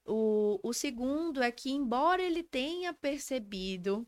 [0.05, 4.07] O, o segundo é que, embora ele tenha percebido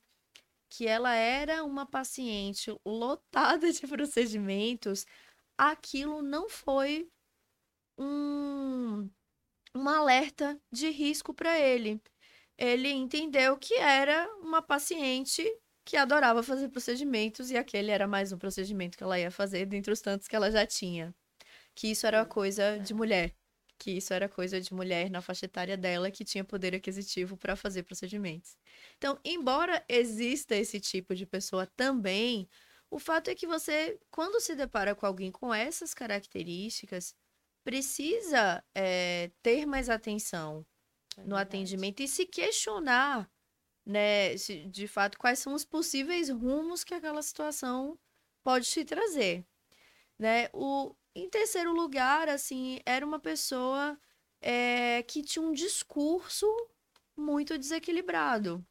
[0.69, 5.05] que ela era uma paciente lotada de procedimentos,
[5.57, 7.09] aquilo não foi
[7.97, 9.09] um,
[9.75, 12.01] um alerta de risco para ele.
[12.57, 15.43] Ele entendeu que era uma paciente
[15.85, 19.91] que adorava fazer procedimentos e aquele era mais um procedimento que ela ia fazer dentre
[19.93, 21.15] os tantos que ela já tinha.
[21.75, 23.35] Que isso era coisa de mulher.
[23.77, 27.55] Que isso era coisa de mulher na faixa etária dela que tinha poder aquisitivo para
[27.55, 28.57] fazer procedimentos.
[28.97, 32.49] Então, embora exista esse tipo de pessoa também,
[32.89, 37.15] o fato é que você, quando se depara com alguém com essas características,
[37.63, 40.76] precisa é, ter mais atenção É
[41.23, 41.41] no verdade.
[41.43, 43.29] atendimento e se questionar,
[43.85, 47.99] né, de fato, quais são os possíveis rumos que aquela situação
[48.43, 49.45] pode te trazer,
[50.19, 50.49] né?
[50.53, 53.99] O, em terceiro lugar, assim, era uma pessoa
[54.41, 56.45] é, que tinha um discurso
[57.15, 58.65] muito desequilibrado.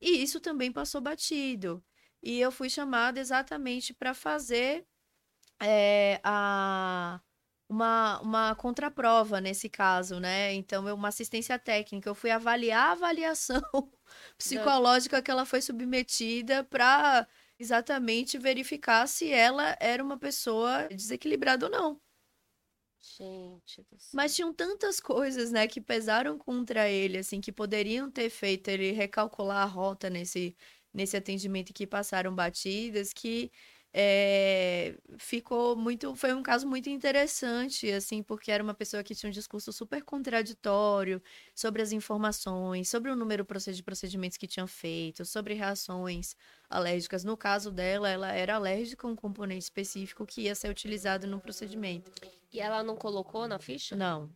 [0.00, 1.82] E isso também passou batido.
[2.22, 4.86] E eu fui chamada exatamente para fazer
[5.60, 7.20] é, a,
[7.68, 10.52] uma, uma contraprova nesse caso, né?
[10.54, 12.08] Então, eu, uma assistência técnica.
[12.08, 13.62] Eu fui avaliar a avaliação
[14.38, 17.26] psicológica que ela foi submetida para
[17.58, 22.00] exatamente verificar se ela era uma pessoa desequilibrada ou não.
[23.16, 23.86] Gente.
[24.14, 28.92] Mas tinham tantas coisas, né, que pesaram contra ele, assim, que poderiam ter feito ele
[28.92, 30.56] recalcular a rota nesse,
[30.92, 33.52] nesse atendimento que passaram batidas, que
[33.96, 36.16] é, ficou muito.
[36.16, 40.02] Foi um caso muito interessante, assim, porque era uma pessoa que tinha um discurso super
[40.02, 41.22] contraditório
[41.54, 46.34] sobre as informações, sobre o número de procedimentos que tinham feito, sobre reações
[46.68, 47.22] alérgicas.
[47.22, 51.38] No caso dela, ela era alérgica a um componente específico que ia ser utilizado no
[51.38, 52.10] procedimento.
[52.52, 53.94] E ela não colocou na ficha?
[53.94, 54.28] Não,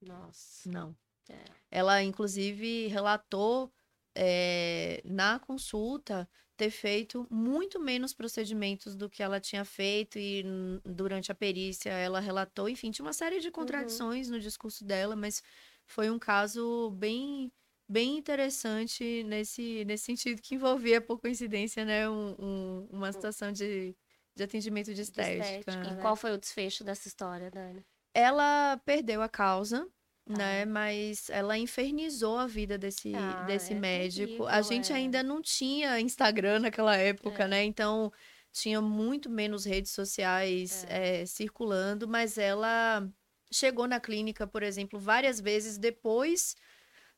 [0.00, 0.70] Nossa.
[0.70, 0.96] não.
[1.28, 1.44] É.
[1.72, 3.72] Ela, inclusive, relatou
[4.14, 10.80] eh, na consulta ter feito muito menos procedimentos do que ela tinha feito, e n-
[10.84, 15.42] durante a perícia ela relatou, enfim, tinha uma série de contradições no discurso dela, mas
[15.86, 17.52] foi um caso bem,
[17.88, 23.94] bem interessante nesse, nesse sentido, que envolvia, por coincidência, né, um- um- uma situação de,
[24.34, 25.40] de atendimento de De estética.
[25.44, 25.72] estética.
[25.72, 26.02] E né?
[26.02, 27.84] qual foi o desfecho dessa história, Dani?
[28.14, 29.86] Ela perdeu a causa,
[30.26, 30.64] né?
[30.64, 30.70] Tá.
[30.72, 34.44] Mas ela infernizou a vida desse, Ah, desse é médico.
[34.46, 34.96] A terrível, gente é.
[34.96, 37.48] ainda não tinha Instagram naquela época, É.
[37.48, 37.64] né?
[37.64, 38.12] Então
[38.52, 43.06] tinha muito menos redes sociais eh, circulando, mas ela
[43.52, 46.56] chegou na clínica, por exemplo, várias vezes depois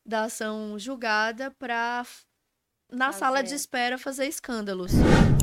[0.05, 2.05] da ação julgada para
[2.91, 3.55] na sala de Fazer.
[3.55, 4.93] espera fazer escândalos.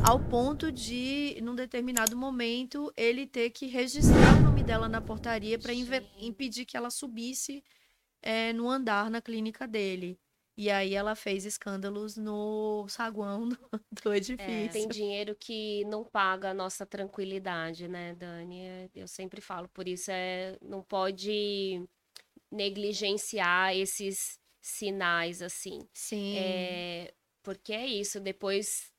[0.08, 5.58] Ao ponto de, num determinado momento, ele ter que registrar o nome dela na portaria
[5.60, 7.64] para impedir que ela subisse
[8.22, 10.20] eh, no andar na clínica dele.
[10.58, 13.58] E aí ela fez escândalos no saguão do,
[14.04, 14.70] do É, edifício.
[14.70, 18.62] tem dinheiro que não paga a nossa tranquilidade, né, Dani?
[18.62, 21.84] É, Eu sempre falo, por isso é, não pode
[22.52, 25.88] negligenciar esses sinais assim.
[25.94, 26.36] Sim.
[26.38, 27.14] É,
[27.46, 28.92] porque é isso, depois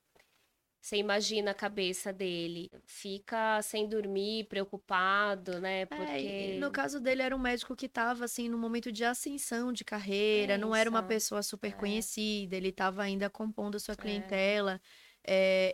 [0.81, 5.83] você imagina a cabeça dele, fica sem dormir, preocupado, né?
[5.83, 9.73] É, Porque no caso dele era um médico que estava assim no momento de ascensão
[9.73, 11.73] de carreira, não era uma pessoa super É.
[11.73, 13.97] conhecida, ele estava ainda compondo sua É.
[13.97, 14.75] clientela.
[14.75, 14.81] É,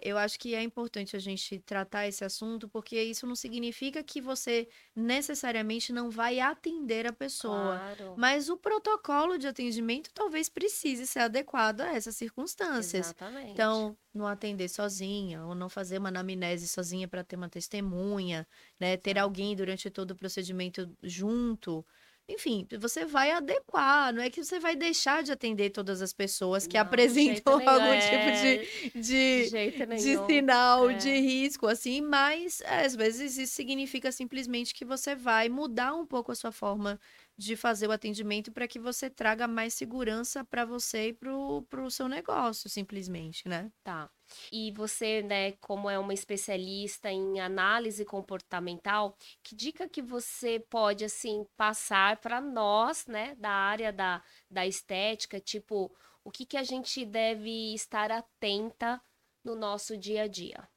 [0.02, 4.20] eu acho que é importante a gente tratar esse assunto, porque isso não significa que
[4.20, 7.82] você necessariamente não vai atender a pessoa.
[7.82, 13.14] claro, Mas o protocolo de atendimento talvez precise ser adequado a essas circunstâncias.
[13.14, 13.52] exatamente.
[13.52, 18.46] Então, não atender sozinha, ou não fazer uma anamnese sozinha para ter uma testemunha,
[18.80, 18.96] né?
[18.96, 21.84] Ter alguém durante todo o procedimento junto.
[22.28, 26.66] Enfim, você vai adequar, não é que você vai deixar de atender todas as pessoas
[26.66, 28.60] que Não, de apresentam algum tipo de,
[28.94, 30.26] de de, de nenhum.
[30.26, 30.94] sinal é.
[30.94, 36.06] de risco, assim, mas é, às vezes isso significa simplesmente que você vai mudar um
[36.06, 36.98] pouco a sua forma
[37.36, 41.90] de fazer o atendimento para que você traga mais segurança para você e para o
[41.90, 43.72] seu negócio, simplesmente, né?
[43.84, 44.10] Tá.
[44.52, 51.04] E você, né, como é uma especialista em análise comportamental, que dica que você pode,
[51.04, 56.62] assim, passar para nós, né, da área da, da estética, tipo, o que, que a
[56.62, 59.00] gente deve estar atenta
[59.44, 60.71] no nosso dia a dia?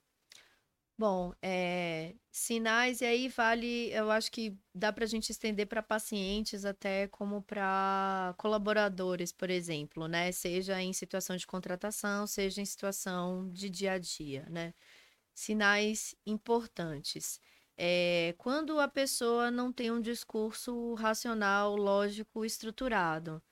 [0.98, 5.84] Bom, é, sinais, e aí vale, eu acho que dá para a gente estender para
[5.84, 10.32] pacientes até como para colaboradores, por exemplo, né?
[10.32, 14.74] Seja em situação de contratação, seja em situação de dia a dia, né?
[15.34, 17.42] Sinais importantes.
[17.78, 23.44] É, quando a pessoa não tem um discurso racional, lógico, estruturado.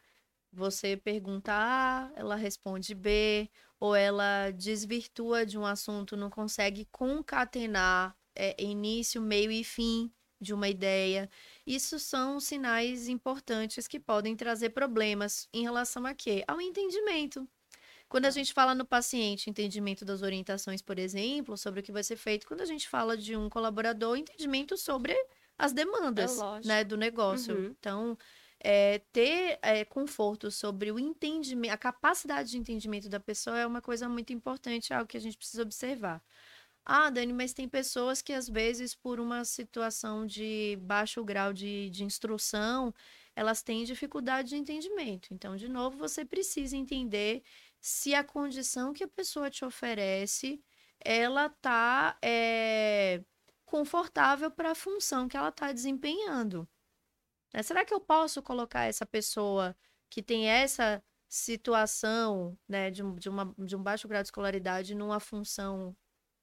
[0.52, 3.50] Você pergunta A, ela responde B,
[3.84, 10.10] ou ela desvirtua de um assunto, não consegue concatenar é, início, meio e fim
[10.40, 11.30] de uma ideia.
[11.68, 16.46] Isso são sinais importantes que podem trazer problemas em relação a quê?
[16.48, 17.46] Ao entendimento.
[18.08, 18.36] Quando a tá.
[18.36, 22.48] gente fala no paciente, entendimento das orientações, por exemplo, sobre o que vai ser feito,
[22.48, 25.14] quando a gente fala de um colaborador, entendimento sobre
[25.58, 27.54] as demandas é né, do negócio.
[27.54, 27.76] Uhum.
[27.78, 28.18] Então,
[28.64, 33.82] é, ter é, conforto sobre o entendimento, a capacidade de entendimento da pessoa é uma
[33.82, 36.24] coisa muito importante, é algo que a gente precisa observar.
[36.86, 41.90] Ah, Dani, mas tem pessoas que às vezes, por uma situação de baixo grau de,
[41.90, 42.94] de instrução,
[43.36, 45.34] elas têm dificuldade de entendimento.
[45.34, 47.44] Então, de novo, você precisa entender
[47.82, 50.62] se a condição que a pessoa te oferece,
[51.00, 53.24] ela está é,
[53.66, 56.68] confortável para a função que ela está desempenhando.
[57.54, 57.62] Né?
[57.64, 59.76] Será que eu posso colocar essa pessoa
[60.10, 64.94] que tem essa situação né, de, um, de, uma, de um baixo grau de escolaridade
[64.94, 65.96] numa função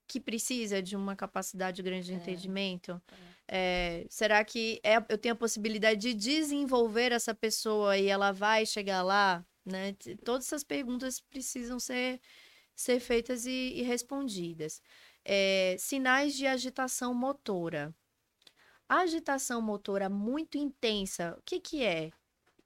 [0.07, 3.01] que precisa de uma capacidade grande de é, entendimento?
[3.13, 3.31] É.
[3.53, 8.65] É, será que é, eu tenho a possibilidade de desenvolver essa pessoa e ela vai
[8.65, 9.45] chegar lá?
[9.65, 9.95] Né?
[10.25, 12.21] Todas essas perguntas precisam ser,
[12.75, 14.81] ser feitas e, e respondidas.
[15.25, 17.95] É, sinais de agitação motora.
[18.93, 22.11] Agitação motora muito intensa, o que, que é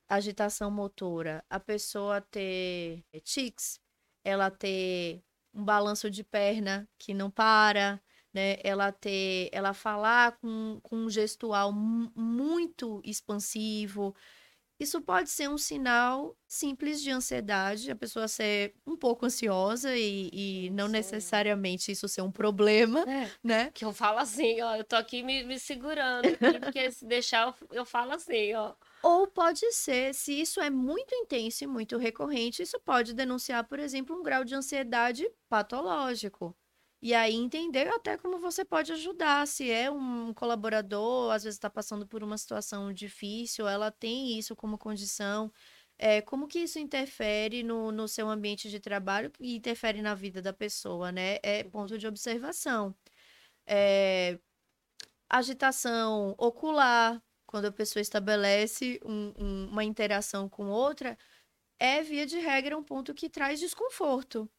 [0.09, 1.45] agitação motora?
[1.51, 3.79] A pessoa ter tics,
[4.25, 5.23] ela ter
[5.53, 8.01] um balanço de perna que não para,
[8.33, 8.57] né?
[8.65, 14.17] Ela ter, ela falar com, com um gestual muito expansivo,
[14.85, 20.31] isso pode ser um sinal simples de ansiedade, a pessoa ser um pouco ansiosa e,
[20.33, 23.71] e não necessariamente isso ser um problema, é, né?
[23.75, 26.29] Que eu falo assim, ó, eu tô aqui me, me segurando,
[26.61, 28.75] porque se deixar eu, eu falo assim, ó.
[29.03, 33.79] Ou pode ser, se isso é muito intenso e muito recorrente, isso pode denunciar, por
[33.79, 36.57] exemplo, um grau de ansiedade patológico.
[37.05, 39.47] E aí entender até como você pode ajudar.
[39.47, 44.57] Se é um colaborador, às vezes está passando por uma situação difícil, ela tem isso
[44.57, 45.53] como condição.
[45.99, 50.41] É, como que isso interfere no, no seu ambiente de trabalho e interfere na vida
[50.41, 51.39] da pessoa, né?
[51.43, 52.95] É ponto de observação.
[53.67, 54.39] É,
[55.29, 61.19] agitação ocular, quando a pessoa estabelece um, um, uma interação com outra,
[61.79, 64.51] é, via de regra, um ponto que traz desconforto.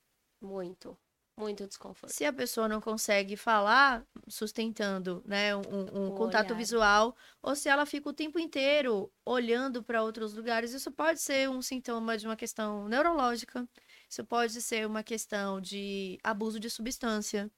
[0.42, 0.98] Muito.
[1.38, 2.14] Muito desconforto.
[2.14, 6.58] Se a pessoa não consegue falar, sustentando né, um, um contato olhar.
[6.58, 11.50] visual, ou se ela fica o tempo inteiro olhando para outros lugares, isso pode ser
[11.50, 13.68] um sintoma de uma questão neurológica,
[14.10, 17.52] isso pode ser uma questão de abuso de substância.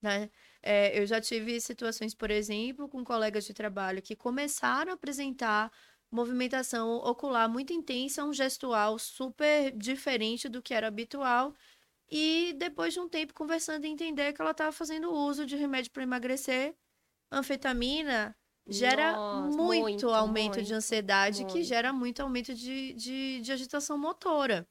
[0.00, 0.30] Né?
[0.62, 5.70] É, eu já tive situações, por exemplo, com colegas de trabalho que começaram a apresentar
[6.10, 11.54] movimentação ocular muito intensa, um gestual super diferente do que era habitual
[12.10, 15.90] e depois de um tempo conversando e entender que ela estava fazendo uso de remédio
[15.90, 16.74] para emagrecer,
[17.30, 18.36] anfetamina
[18.66, 21.52] gera Nossa, muito, muito, aumento muito, de ansiedade, muito.
[21.54, 24.68] que gera muito aumento de, de, de agitação motora.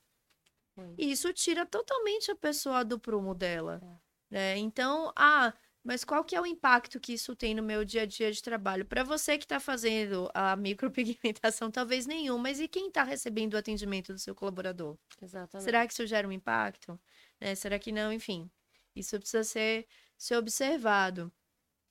[0.98, 3.82] E isso tira totalmente a pessoa do prumo dela.
[3.84, 4.08] É.
[4.30, 4.58] Né?
[4.58, 5.52] Então, ah,
[5.84, 8.42] mas qual que é o impacto que isso tem no meu dia a dia de
[8.42, 8.86] trabalho?
[8.86, 13.58] Para você que está fazendo a micropigmentação, talvez nenhum, mas e quem está recebendo o
[13.58, 14.98] atendimento do seu colaborador?
[15.22, 15.64] Exatamente.
[15.64, 17.00] Será que isso gera um impacto?
[17.40, 17.56] Né?
[17.56, 18.12] Será que não?
[18.12, 18.50] Enfim,
[18.96, 21.32] isso precisa ser, ser observado.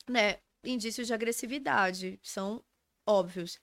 [0.08, 0.38] Né?
[0.64, 2.64] Indícios de agressividade são
[3.06, 3.60] óbvios.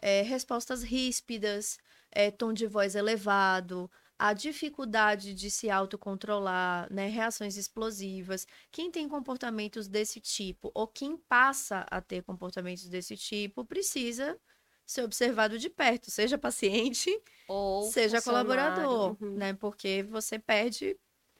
[0.00, 1.78] É, respostas ríspidas,
[2.10, 8.46] é, tom de voz elevado, a dificuldade de se autocontrolar, né, reações explosivas.
[8.70, 14.38] Quem tem comportamentos desse tipo ou quem passa a ter comportamentos desse tipo precisa
[14.86, 17.10] ser observado de perto, seja paciente
[17.48, 19.34] ou seja colaborador, uhum.
[19.34, 19.54] né?
[19.54, 20.96] Porque você perde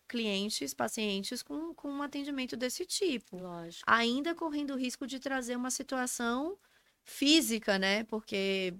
[0.09, 3.37] clientes, pacientes com, com um atendimento desse tipo.
[3.39, 3.85] Lógico.
[3.87, 6.59] Ainda correndo o risco de trazer uma situação
[7.05, 8.05] física, né?
[8.05, 8.75] Porque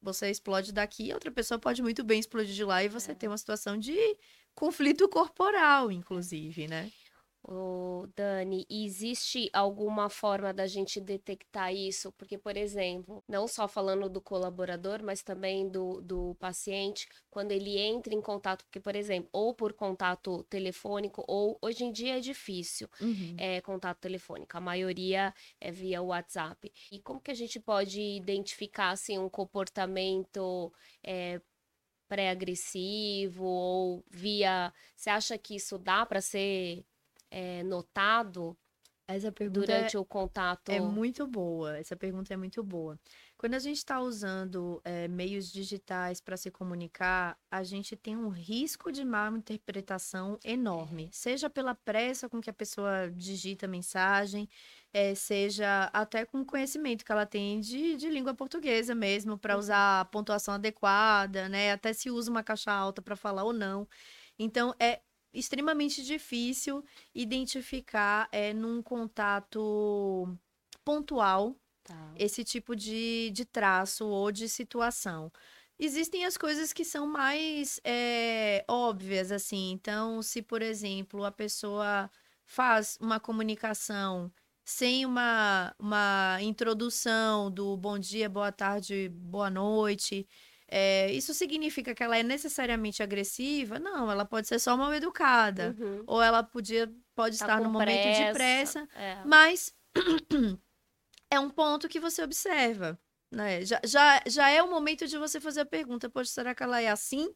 [0.00, 3.14] você explode daqui, outra pessoa pode muito bem explodir de lá e você É.
[3.14, 3.96] tem uma situação de
[4.54, 6.92] conflito corporal, inclusive, né?
[7.44, 12.12] Ô, Dani, existe alguma forma da gente detectar isso?
[12.12, 17.76] Porque, por exemplo, não só falando do colaborador, mas também do, do paciente, quando ele
[17.78, 22.20] entra em contato, porque, por exemplo, ou por contato telefônico, ou hoje em dia é
[22.20, 23.36] difícil Uhum.
[23.36, 26.72] é, contato telefônico, a maioria é via WhatsApp.
[26.92, 30.72] E como que a gente pode identificar assim, um comportamento
[31.02, 31.40] é,
[32.08, 34.72] pré-agressivo ou via.
[34.96, 36.84] Você acha que isso dá para ser
[37.32, 38.56] é, notado
[39.06, 40.70] Essa pergunta durante o contato?
[40.70, 41.78] é muito boa.
[41.78, 42.98] Essa pergunta é muito boa.
[43.38, 48.28] Quando a gente está usando é, meios digitais para se comunicar, a gente tem um
[48.30, 54.48] risco de mal interpretação enorme, seja pela pressa com que a pessoa digita a mensagem,
[54.92, 59.56] é, seja até com o conhecimento que ela tem de, de língua portuguesa mesmo, para
[59.56, 59.58] Uhum.
[59.58, 61.72] usar a pontuação adequada, né?
[61.72, 63.88] Até se usa uma caixa alta para falar ou não.
[64.38, 65.02] Então, é
[65.32, 70.28] extremamente difícil identificar é, num contato
[70.84, 72.12] pontual Tá.
[72.16, 75.32] esse tipo de, de traço ou de situação.
[75.78, 79.72] Existem as coisas que são mais é, óbvias, assim.
[79.72, 82.10] Então, se, por exemplo, a pessoa
[82.44, 84.32] faz uma comunicação
[84.64, 90.26] sem uma, uma introdução do bom dia, boa tarde, boa noite,
[90.74, 93.78] é, isso significa que ela é necessariamente agressiva?
[93.78, 95.76] Não, ela pode ser só mal educada.
[95.78, 96.02] Uhum.
[96.06, 99.22] Ou ela podia, pode Tá estar no momento de pressa, É.
[99.26, 99.70] mas
[101.30, 102.98] é um ponto que você observa,
[103.30, 103.62] né?
[103.66, 106.80] Já, já, já é o momento de você fazer a pergunta, poxa, será que ela
[106.80, 107.28] é assim?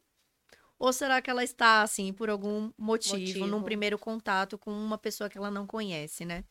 [0.79, 3.63] Ou será que ela está assim por algum motivo, num Motivo.
[3.63, 6.43] primeiro contato com uma pessoa que ela não conhece, né?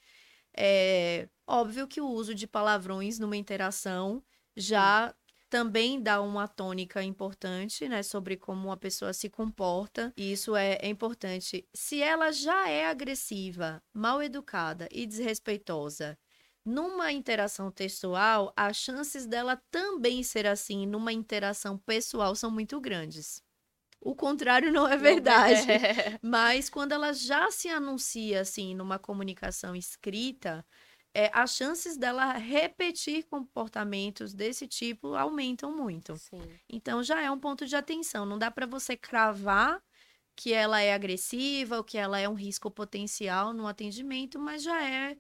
[0.57, 4.23] É óbvio que o uso de palavrões numa interação
[4.57, 5.13] já
[5.57, 10.13] também dá uma tônica importante, né, sobre como a pessoa se comporta.
[10.15, 11.67] E isso é, é importante.
[11.73, 16.19] Se ela já é agressiva, mal educada e desrespeitosa
[16.63, 23.43] numa interação textual, as chances dela também ser assim numa interação pessoal são muito grandes.
[23.99, 25.73] O contrário não é verdade.
[25.73, 26.19] É.
[26.21, 30.67] Mas quando ela já se anuncia assim numa comunicação escrita,
[31.17, 36.15] é, as chances dela repetir comportamentos desse tipo aumentam muito.
[36.17, 36.61] Sim.
[36.69, 38.27] Então já é um ponto de atenção.
[38.27, 39.83] Não dá para você cravar
[40.37, 44.87] que ela é agressiva ou que ela é um risco potencial no atendimento, mas já
[44.87, 45.17] é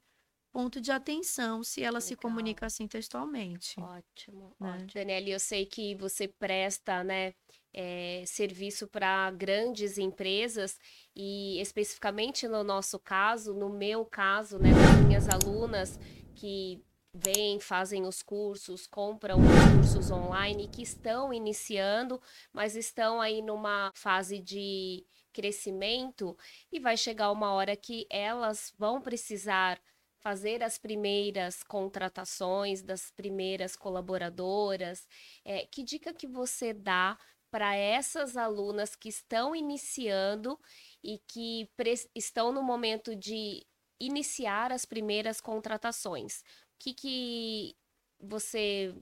[0.56, 2.22] ponto de atenção se ela se Legal.
[2.22, 3.78] comunica assim textualmente.
[3.78, 4.70] Ótimo, né?
[4.70, 4.90] ótimo.
[4.94, 7.34] Daniela, eu sei que você presta, né,
[7.74, 10.78] eh, serviço para grandes empresas
[11.14, 16.00] e especificamente no nosso caso, no meu caso, né, das minhas alunas
[16.34, 16.82] que
[17.12, 22.18] vêm, fazem os cursos, compram os cursos online, que estão iniciando,
[22.50, 25.04] mas estão aí numa fase de
[25.34, 26.34] crescimento
[26.72, 29.78] e vai chegar uma hora que elas vão precisar
[30.20, 35.06] fazer as primeiras contratações das primeiras colaboradoras.
[35.44, 37.18] É, que dica que você dá
[37.50, 40.58] para essas alunas que estão iniciando
[41.02, 41.68] e que
[42.14, 43.64] estão no momento de
[44.00, 46.40] iniciar as primeiras contratações?
[46.40, 47.76] O que, que
[48.20, 48.94] você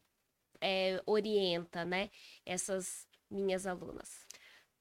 [0.60, 2.10] é, orienta, né,
[2.44, 4.23] essas minhas alunas?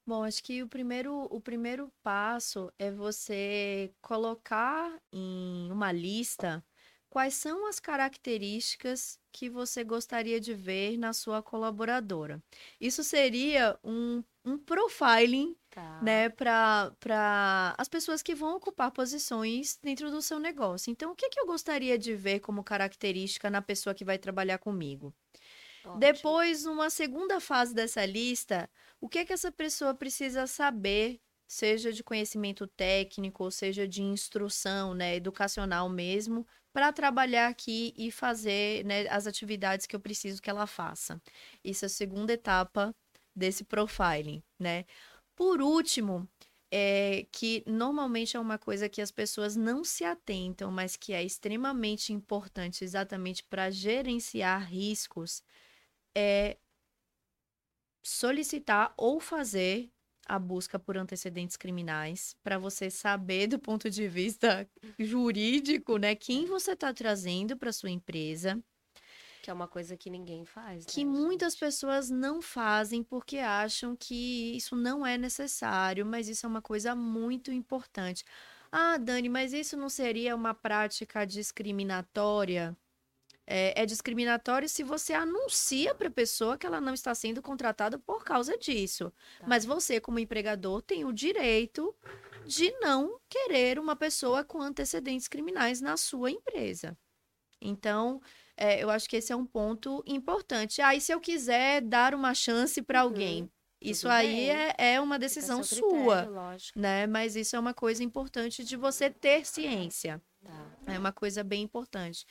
[0.06, 6.66] Bom, acho que o primeiro, o primeiro passo é você colocar em uma lista
[7.10, 12.44] quais são as características que você gostaria de ver na sua colaboradora.
[12.82, 15.84] Isso seria um, um profiling, Tá.
[16.02, 16.94] né, para
[17.78, 20.92] as pessoas que vão ocupar posições dentro do seu negócio.
[20.92, 24.58] Então, o que que eu gostaria de ver como característica na pessoa que vai trabalhar
[24.58, 25.16] comigo?
[25.86, 26.36] Ótimo.
[26.36, 28.70] Depois, uma segunda fase dessa lista,
[29.04, 34.02] o que é que essa pessoa precisa saber, seja de conhecimento técnico, ou seja de
[34.02, 40.42] instrução, né, educacional mesmo, para trabalhar aqui e fazer, né, as atividades que eu preciso
[40.42, 41.22] que ela faça.
[41.62, 42.96] Isso é a segunda etapa
[43.36, 44.86] desse profiling, né?
[45.36, 46.26] Por último,
[46.72, 51.22] é que normalmente é uma coisa que as pessoas não se atentam, mas que é
[51.22, 55.44] extremamente importante exatamente para gerenciar riscos,
[56.16, 56.58] é
[58.04, 59.92] solicitar ou fazer
[60.28, 66.46] a busca por antecedentes criminais para você saber do ponto de vista jurídico, né, quem
[66.46, 68.64] você está trazendo para sua empresa,
[69.44, 71.56] Que é uma coisa que ninguém faz, que né, muitas gente?
[71.56, 76.96] pessoas não fazem porque acham que isso não é necessário, mas isso é uma coisa
[76.96, 78.24] muito importante.
[78.72, 82.78] Ah, Dani, mas isso não seria uma prática discriminatória?
[83.46, 88.00] É, é discriminatório se você anuncia para a pessoa que ela não está sendo contratada
[88.00, 89.12] por causa disso.
[89.40, 89.46] Tá.
[89.48, 91.94] Mas você, como empregador, tem o direito
[92.46, 96.98] de não querer uma pessoa com antecedentes criminais na sua empresa.
[97.62, 98.22] Então,
[98.58, 100.82] é, eu acho que esse é um ponto importante.
[100.82, 105.02] Aí, se eu quiser dar uma chance para Uhum, alguém, isso tudo aí é, é
[105.02, 105.78] uma decisão sua,
[106.18, 106.80] critério, lógico.
[106.80, 107.08] né?
[107.08, 110.22] Mas isso é uma coisa importante de você ter ciência.
[110.44, 110.94] Tá.
[110.94, 112.26] É uma coisa bem importante.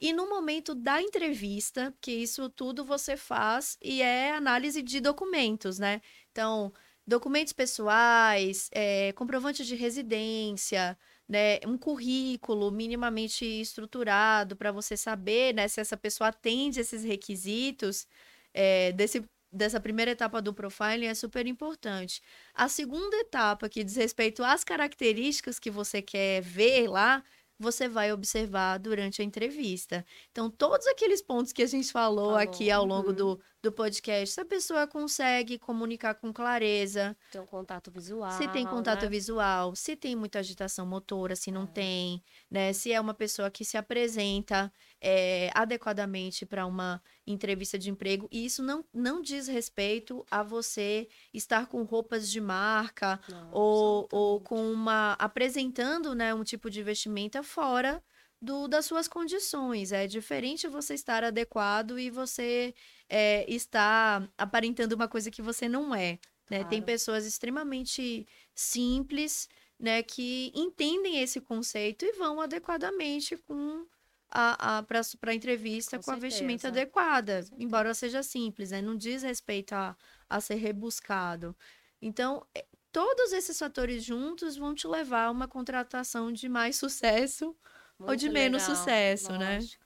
[0.00, 5.78] E no momento da entrevista, que isso tudo você faz e é análise de documentos,
[5.78, 6.00] né?
[6.30, 6.72] Então,
[7.06, 10.96] documentos pessoais, é, comprovante de residência,
[11.28, 11.58] né?
[11.66, 18.06] Um currículo minimamente estruturado para você saber, né, se essa pessoa atende esses requisitos
[18.54, 22.22] é, desse, dessa primeira etapa do profiling é super importante.
[22.54, 27.22] A segunda etapa, que diz respeito às características que você quer ver lá,
[27.60, 30.04] você vai observar durante a entrevista.
[30.30, 33.14] Então, todos aqueles pontos que a gente falou, Falou, aqui ao longo uhum.
[33.14, 38.30] do, do podcast, se a pessoa consegue comunicar com clareza, Tem um contato visual.
[38.32, 39.08] se tem contato né?
[39.08, 41.66] visual, se tem muita agitação motora, se não É.
[41.66, 42.72] tem, né?
[42.72, 48.28] Se é uma pessoa que se apresenta é, adequadamente para uma entrevista de emprego.
[48.30, 54.08] E isso não, não diz respeito a você estar com roupas de marca Não, ou,
[54.10, 58.02] ou com uma apresentando, né, um tipo de vestimenta fora
[58.40, 59.92] do, das suas condições.
[59.92, 62.74] É diferente você estar adequado e você
[63.08, 66.18] é, estar aparentando uma coisa que você não é.
[66.50, 66.64] Né?
[66.64, 66.84] Tem Claro.
[66.84, 73.86] pessoas extremamente simples, né, que entendem esse conceito e vão adequadamente com
[74.30, 78.80] a, a, para a entrevista Com com, a vestimenta adequada, embora seja simples, né?
[78.80, 79.96] Não diz respeito a,
[80.28, 81.56] a ser rebuscado.
[82.00, 87.56] Então, é, todos esses fatores juntos vão te levar a uma contratação de mais sucesso
[88.00, 89.54] ou de Muito menos legal, sucesso, né?
[89.54, 89.84] lógico.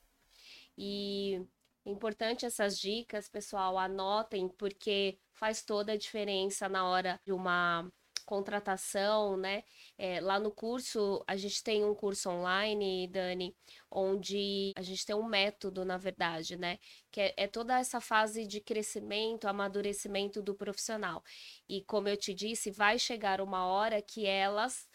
[0.76, 1.40] E
[1.84, 7.90] é importante essas dicas, pessoal, anotem, porque faz toda a diferença na hora de uma
[8.24, 9.64] contratação, né?
[9.98, 13.54] É, lá no curso, a gente tem um curso online, Dani,
[13.90, 16.78] onde a gente tem um método, na verdade, né?
[17.10, 21.22] Que é, é toda essa fase de crescimento, amadurecimento do profissional.
[21.68, 24.88] E como eu te disse, vai chegar uma hora que elas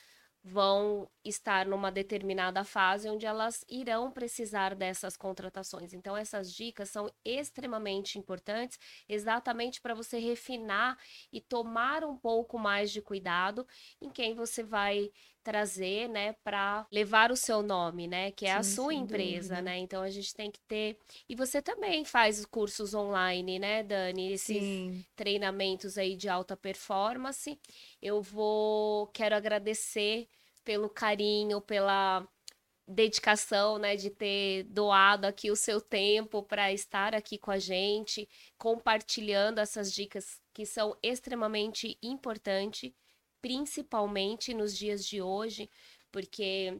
[0.49, 5.93] vão estar numa determinada fase onde elas irão precisar dessas contratações.
[5.93, 10.97] Então, essas dicas são extremamente importantes, exatamente para você refinar
[11.31, 13.65] e tomar um pouco mais de cuidado
[14.01, 15.11] em quem você vai
[15.43, 19.61] trazer, né, para levar o seu nome, né, que é a Sim, sua sem empresa,
[19.61, 19.61] dúvida.
[19.61, 19.77] né?
[19.77, 20.97] Então a gente tem que ter.
[21.27, 24.33] E você também faz cursos online, né, Dani?
[24.33, 25.05] Esses Sim.
[25.15, 27.59] treinamentos aí de alta performance.
[28.01, 30.27] Eu vou quero agradecer
[30.69, 32.27] pelo carinho, pela
[32.87, 38.29] dedicação, né, de ter doado aqui o seu tempo para estar aqui com a gente,
[38.55, 42.93] compartilhando essas dicas que são extremamente importantes,
[43.41, 45.71] principalmente nos dias de hoje,
[46.11, 46.79] porque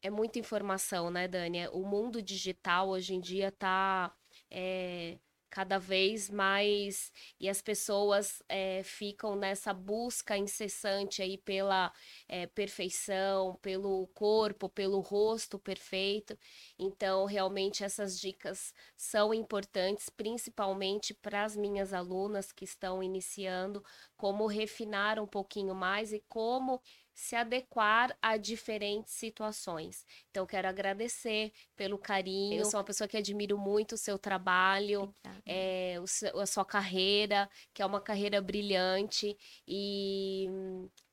[0.00, 1.68] é muita informação, né, Dani?
[1.74, 4.16] O mundo digital hoje em dia tá
[4.50, 5.18] é,
[5.54, 11.92] cada vez mais e as pessoas é, ficam nessa busca incessante aí pela
[12.26, 16.36] é, perfeição, pelo corpo, pelo rosto perfeito.
[16.76, 23.80] Então, realmente essas dicas são importantes, principalmente para as minhas alunas que estão iniciando,
[24.16, 26.82] como refinar um pouquinho mais e como
[27.14, 30.04] se adequar a diferentes situações.
[30.30, 32.60] Então, quero agradecer pelo carinho.
[32.60, 35.14] Eu sou uma pessoa que admiro muito o seu trabalho,
[35.46, 39.36] é, o a sua carreira, que é uma carreira brilhante
[39.66, 40.48] e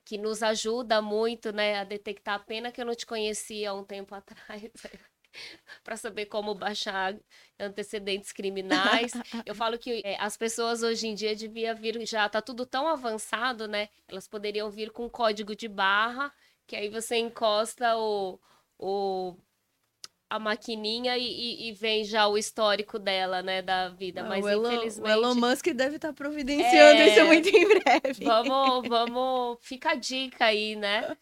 [0.03, 2.45] que nos ajuda muito, né, a detectar.
[2.45, 4.71] Pena que eu não te conhecia há um tempo atrás.
[5.83, 7.15] Para saber como baixar
[7.59, 9.11] antecedentes criminais.
[9.45, 12.87] Eu falo que é, as pessoas hoje em dia devia vir já tá tudo tão
[12.87, 13.89] avançado, né?
[14.07, 16.33] Elas poderiam vir com código de barra,
[16.67, 18.39] que aí você encosta o,
[18.77, 19.35] o
[20.31, 24.21] a maquininha e, e- e vem já o histórico dela, né, da vida.
[24.21, 27.07] Ah, Mas o, Elon, infelizmente o Elon Musk deve estar providenciando É.
[27.09, 28.23] isso muito em breve.
[28.23, 31.17] Vamos, vamos, fica a dica aí, né?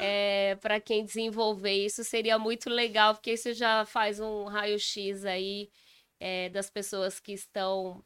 [0.00, 5.68] É, para quem desenvolver isso seria muito legal, porque isso já faz um raio-x aí
[6.18, 8.02] é, das pessoas que estão.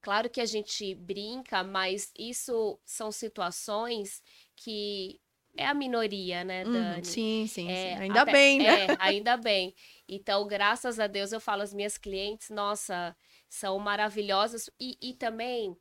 [0.00, 4.22] Claro que a gente brinca, mas isso são situações
[4.56, 5.20] que
[5.56, 7.02] é a minoria, né, Uhum, Dani?
[7.04, 8.02] sim, sim, É, sim.
[8.02, 8.86] Ainda até- bem, né?
[8.86, 9.74] É, ainda bem.
[10.08, 13.16] Então, graças a Deus, eu falo às minhas clientes, nossa,
[13.48, 14.70] são maravilhosas.
[14.80, 15.76] E, e também,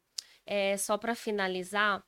[0.45, 2.03] é, só para finalizar,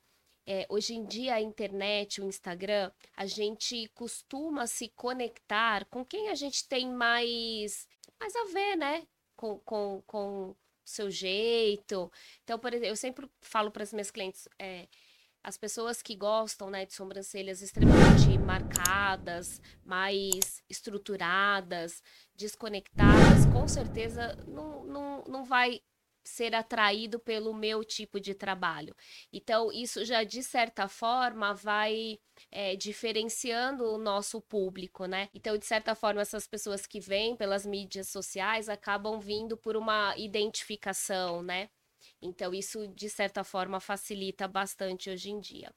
[0.45, 6.29] é, hoje em dia a internet, o Instagram, a gente costuma se conectar com quem
[6.29, 7.87] a gente tem mais
[8.19, 9.05] mais a ver, né?
[9.35, 12.11] Com, com, com o seu jeito.
[12.43, 14.87] Então, por exemplo, eu sempre falo para as minhas clientes, é,
[15.47, 22.03] as pessoas que gostam né, de sobrancelhas extremamente marcadas, mais estruturadas,
[22.35, 25.79] desconectadas, com certeza não, não, não vai
[26.21, 28.93] ser atraído pelo meu tipo de trabalho.
[29.31, 32.19] Então, isso já, de certa forma, vai
[32.51, 35.29] é, diferenciando o nosso público, né?
[35.33, 40.13] Então, de certa forma, essas pessoas que vêm pelas mídias sociais acabam vindo por uma
[40.17, 41.69] identificação, né?
[42.21, 45.73] Então, isso, de certa forma, facilita bastante hoje em dia.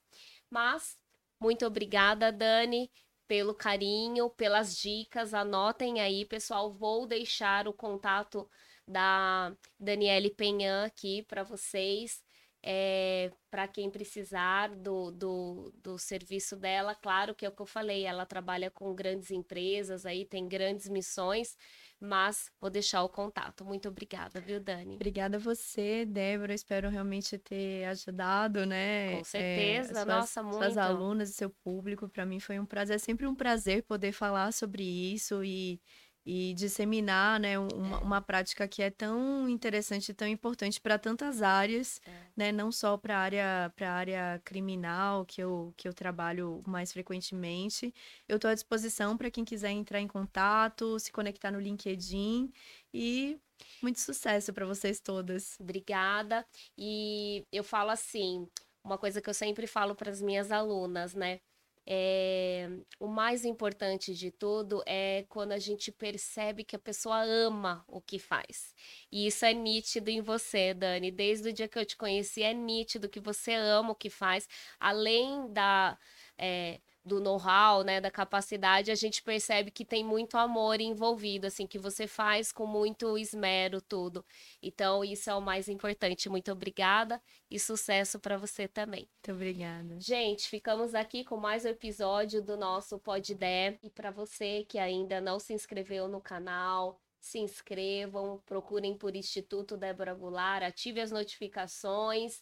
[0.48, 0.96] Mas,
[1.40, 2.90] muito obrigada, Dani,
[3.28, 5.34] pelo carinho, pelas dicas.
[5.34, 6.72] Anotem aí, pessoal.
[6.72, 8.48] Vou deixar o contato
[8.86, 12.22] da Daniele Penhan aqui para vocês.
[12.62, 17.66] É, para quem precisar do, do, do serviço dela, claro que é o que eu
[17.66, 21.56] falei, ela trabalha com grandes empresas, aí tem grandes missões,
[22.00, 23.64] mas vou deixar o contato.
[23.64, 24.94] Muito obrigada, viu, Dani?
[24.94, 26.54] Obrigada a você, Débora.
[26.54, 29.18] Espero realmente ter ajudado, né?
[29.18, 30.56] Com certeza, é, suas, nossa, muito.
[30.56, 32.08] Suas alunas e seu público.
[32.08, 35.80] Para mim foi um prazer, é sempre um prazer poder falar sobre isso e
[36.32, 38.00] e disseminar né, uma, é.
[38.00, 42.10] uma prática que é tão interessante e tão importante para tantas áreas, é.
[42.36, 47.92] né, não só para a área, área criminal, que eu, que eu trabalho mais frequentemente.
[48.28, 52.52] Eu estou à disposição para quem quiser entrar em contato, se conectar no LinkedIn
[52.94, 53.36] e
[53.82, 55.56] muito sucesso para vocês todas.
[55.58, 56.46] Obrigada.
[56.78, 58.46] E eu falo assim,
[58.84, 61.40] uma coisa que eu sempre falo para as minhas alunas, né?
[61.92, 62.70] É,
[63.00, 68.00] o mais importante de tudo é quando a gente percebe que a pessoa ama o
[68.00, 68.72] que faz.
[69.10, 71.10] E isso é nítido em você, Dani.
[71.10, 74.48] Desde o dia que eu te conheci, é nítido que você ama o que faz,
[74.78, 75.98] além da.
[76.38, 76.80] É,
[77.10, 81.76] do know-how, né, da capacidade, a gente percebe que tem muito amor envolvido, assim, que
[81.76, 84.24] você faz com muito esmero tudo.
[84.62, 86.28] Então, isso é o mais importante.
[86.28, 89.08] Muito obrigada e sucesso para você também.
[89.16, 89.98] Muito obrigada.
[89.98, 93.76] Gente, ficamos aqui com mais um episódio do nosso Pod Dé.
[93.82, 99.76] E para você que ainda não se inscreveu no canal, se inscrevam, procurem por Instituto
[99.76, 102.40] Débora Goulart, ative as notificações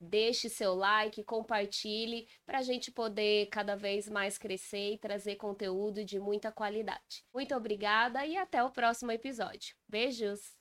[0.00, 6.04] Deixe seu like, compartilhe para a gente poder cada vez mais crescer e trazer conteúdo
[6.04, 7.24] de muita qualidade.
[7.32, 9.74] Muito obrigada e até o próximo episódio.
[9.88, 10.57] Beijos!